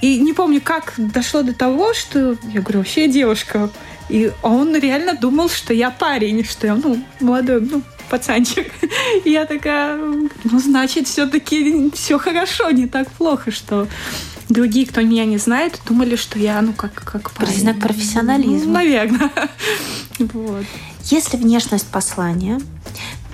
И 0.00 0.18
не 0.18 0.32
помню, 0.32 0.60
как 0.62 0.94
дошло 0.96 1.42
до 1.42 1.52
того, 1.52 1.92
что 1.94 2.36
я 2.52 2.60
говорю, 2.60 2.78
вообще 2.78 3.06
я 3.06 3.08
девушка. 3.08 3.70
И 4.08 4.32
он 4.42 4.74
реально 4.76 5.14
думал, 5.14 5.48
что 5.50 5.74
я 5.74 5.90
парень, 5.90 6.44
что 6.44 6.66
я, 6.66 6.74
ну, 6.76 7.02
молодой, 7.20 7.60
ну, 7.60 7.82
пацанчик. 8.08 8.72
И 9.24 9.30
я 9.30 9.44
такая, 9.44 9.96
ну, 9.96 10.58
значит, 10.58 11.06
все-таки 11.06 11.90
все 11.94 12.18
хорошо, 12.18 12.70
не 12.70 12.86
так 12.86 13.10
плохо, 13.12 13.50
что 13.50 13.86
другие, 14.48 14.86
кто 14.86 15.00
меня 15.02 15.24
не 15.24 15.38
знает, 15.38 15.80
думали, 15.86 16.16
что 16.16 16.38
я, 16.38 16.60
ну, 16.62 16.72
как, 16.72 16.94
как 16.94 17.30
парень. 17.30 17.52
Признак 17.52 17.78
профессионализма. 17.80 18.66
Ну, 18.66 18.72
наверное. 18.72 19.30
Вот. 20.18 20.64
Если 21.04 21.36
внешность 21.36 21.86
послания, 21.86 22.60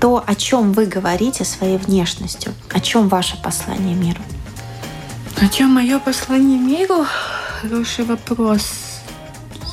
то 0.01 0.23
о 0.27 0.35
чем 0.35 0.75
вы 0.75 0.85
говорите 0.85 1.47
своей 1.47 1.79
внешностью? 1.79 2.53
О 2.71 2.79
чем 2.79 3.09
ваше 3.09 3.41
послание 3.41 3.95
миру? 3.95 4.21
О 5.41 5.49
чем 5.49 5.71
мое 5.71 5.99
послание 5.99 6.59
миру? 6.59 7.07
Хороший 7.63 8.05
вопрос. 8.05 8.71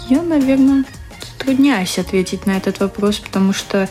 Я, 0.09 0.21
наверное, 0.21 0.85
затрудняюсь 1.19 1.99
ответить 1.99 2.45
на 2.45 2.51
этот 2.51 2.79
вопрос, 2.79 3.19
потому 3.19 3.51
что 3.51 3.89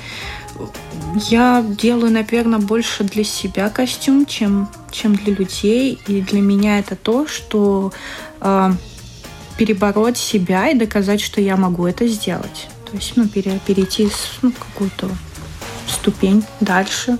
я 1.14 1.64
делаю, 1.66 2.12
наверное, 2.12 2.58
больше 2.58 3.04
для 3.04 3.24
себя 3.24 3.68
костюм, 3.70 4.26
чем, 4.26 4.68
чем 4.90 5.16
для 5.16 5.34
людей. 5.34 5.98
И 6.06 6.20
для 6.20 6.40
меня 6.40 6.78
это 6.78 6.96
то, 6.96 7.26
что 7.26 7.92
э, 8.40 8.72
перебороть 9.58 10.16
себя 10.16 10.68
и 10.68 10.78
доказать, 10.78 11.20
что 11.20 11.40
я 11.40 11.56
могу 11.56 11.86
это 11.86 12.06
сделать. 12.06 12.68
То 12.90 12.96
есть, 12.96 13.12
ну, 13.16 13.28
пере, 13.28 13.60
перейти 13.66 14.08
с 14.08 14.38
ну, 14.42 14.52
какую-то 14.52 15.10
ступень 15.88 16.44
дальше, 16.60 17.18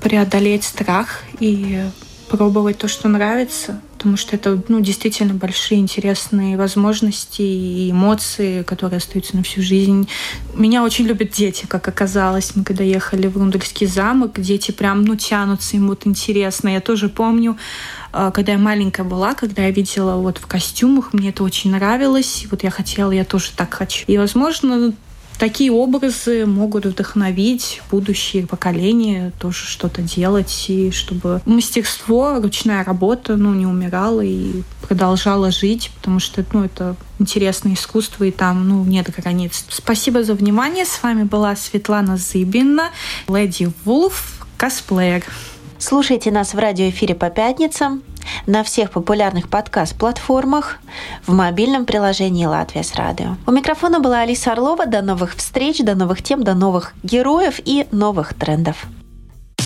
преодолеть 0.00 0.64
страх 0.64 1.22
и 1.40 1.84
пробовать 2.28 2.78
то, 2.78 2.88
что 2.88 3.08
нравится, 3.08 3.80
потому 4.00 4.16
что 4.16 4.34
это 4.34 4.58
ну, 4.68 4.80
действительно 4.80 5.34
большие 5.34 5.78
интересные 5.78 6.56
возможности 6.56 7.42
и 7.42 7.90
эмоции, 7.90 8.62
которые 8.62 8.96
остаются 8.96 9.36
на 9.36 9.42
всю 9.42 9.60
жизнь. 9.60 10.08
Меня 10.54 10.82
очень 10.82 11.04
любят 11.04 11.32
дети, 11.32 11.66
как 11.66 11.86
оказалось. 11.86 12.56
Мы 12.56 12.64
когда 12.64 12.82
ехали 12.82 13.26
в 13.26 13.36
Рундельский 13.36 13.86
замок, 13.86 14.40
дети 14.40 14.70
прям 14.70 15.02
ну, 15.02 15.16
тянутся, 15.16 15.76
им 15.76 15.88
вот 15.88 16.06
интересно. 16.06 16.70
Я 16.70 16.80
тоже 16.80 17.10
помню, 17.10 17.58
а, 18.10 18.30
когда 18.30 18.52
я 18.52 18.58
маленькая 18.58 19.04
была, 19.04 19.34
когда 19.34 19.64
я 19.64 19.70
видела 19.70 20.16
вот 20.16 20.38
в 20.38 20.46
костюмах, 20.46 21.12
мне 21.12 21.28
это 21.28 21.44
очень 21.44 21.70
нравилось. 21.70 22.46
Вот 22.50 22.62
я 22.64 22.70
хотела, 22.70 23.10
я 23.10 23.26
тоже 23.26 23.50
так 23.54 23.74
хочу. 23.74 24.04
И, 24.06 24.16
возможно, 24.16 24.94
такие 25.40 25.72
образы 25.72 26.44
могут 26.44 26.84
вдохновить 26.84 27.80
будущие 27.90 28.46
поколения 28.46 29.32
тоже 29.40 29.64
что-то 29.64 30.02
делать, 30.02 30.66
и 30.68 30.90
чтобы 30.90 31.40
мастерство, 31.46 32.38
ручная 32.40 32.84
работа 32.84 33.36
ну, 33.36 33.54
не 33.54 33.66
умирала 33.66 34.20
и 34.20 34.62
продолжала 34.86 35.50
жить, 35.50 35.90
потому 35.96 36.20
что 36.20 36.44
ну, 36.52 36.64
это 36.64 36.94
интересное 37.18 37.72
искусство, 37.72 38.24
и 38.24 38.30
там 38.30 38.68
ну, 38.68 38.84
нет 38.84 39.10
границ. 39.16 39.64
Спасибо 39.70 40.22
за 40.22 40.34
внимание. 40.34 40.84
С 40.84 41.02
вами 41.02 41.22
была 41.22 41.56
Светлана 41.56 42.18
Зыбина, 42.18 42.90
Леди 43.26 43.72
Вулф, 43.84 44.46
косплеер. 44.58 45.24
Слушайте 45.80 46.30
нас 46.30 46.52
в 46.52 46.58
радиоэфире 46.58 47.14
по 47.14 47.30
пятницам, 47.30 48.02
на 48.46 48.62
всех 48.62 48.90
популярных 48.90 49.48
подкаст-платформах, 49.48 50.78
в 51.26 51.32
мобильном 51.32 51.86
приложении 51.86 52.44
«Латвия 52.44 52.82
с 52.82 52.94
радио». 52.96 53.36
У 53.46 53.50
микрофона 53.50 53.98
была 53.98 54.20
Алиса 54.20 54.52
Орлова. 54.52 54.84
До 54.84 55.00
новых 55.00 55.34
встреч, 55.34 55.78
до 55.78 55.94
новых 55.94 56.22
тем, 56.22 56.44
до 56.44 56.52
новых 56.52 56.92
героев 57.02 57.60
и 57.64 57.86
новых 57.92 58.34
трендов. 58.34 58.86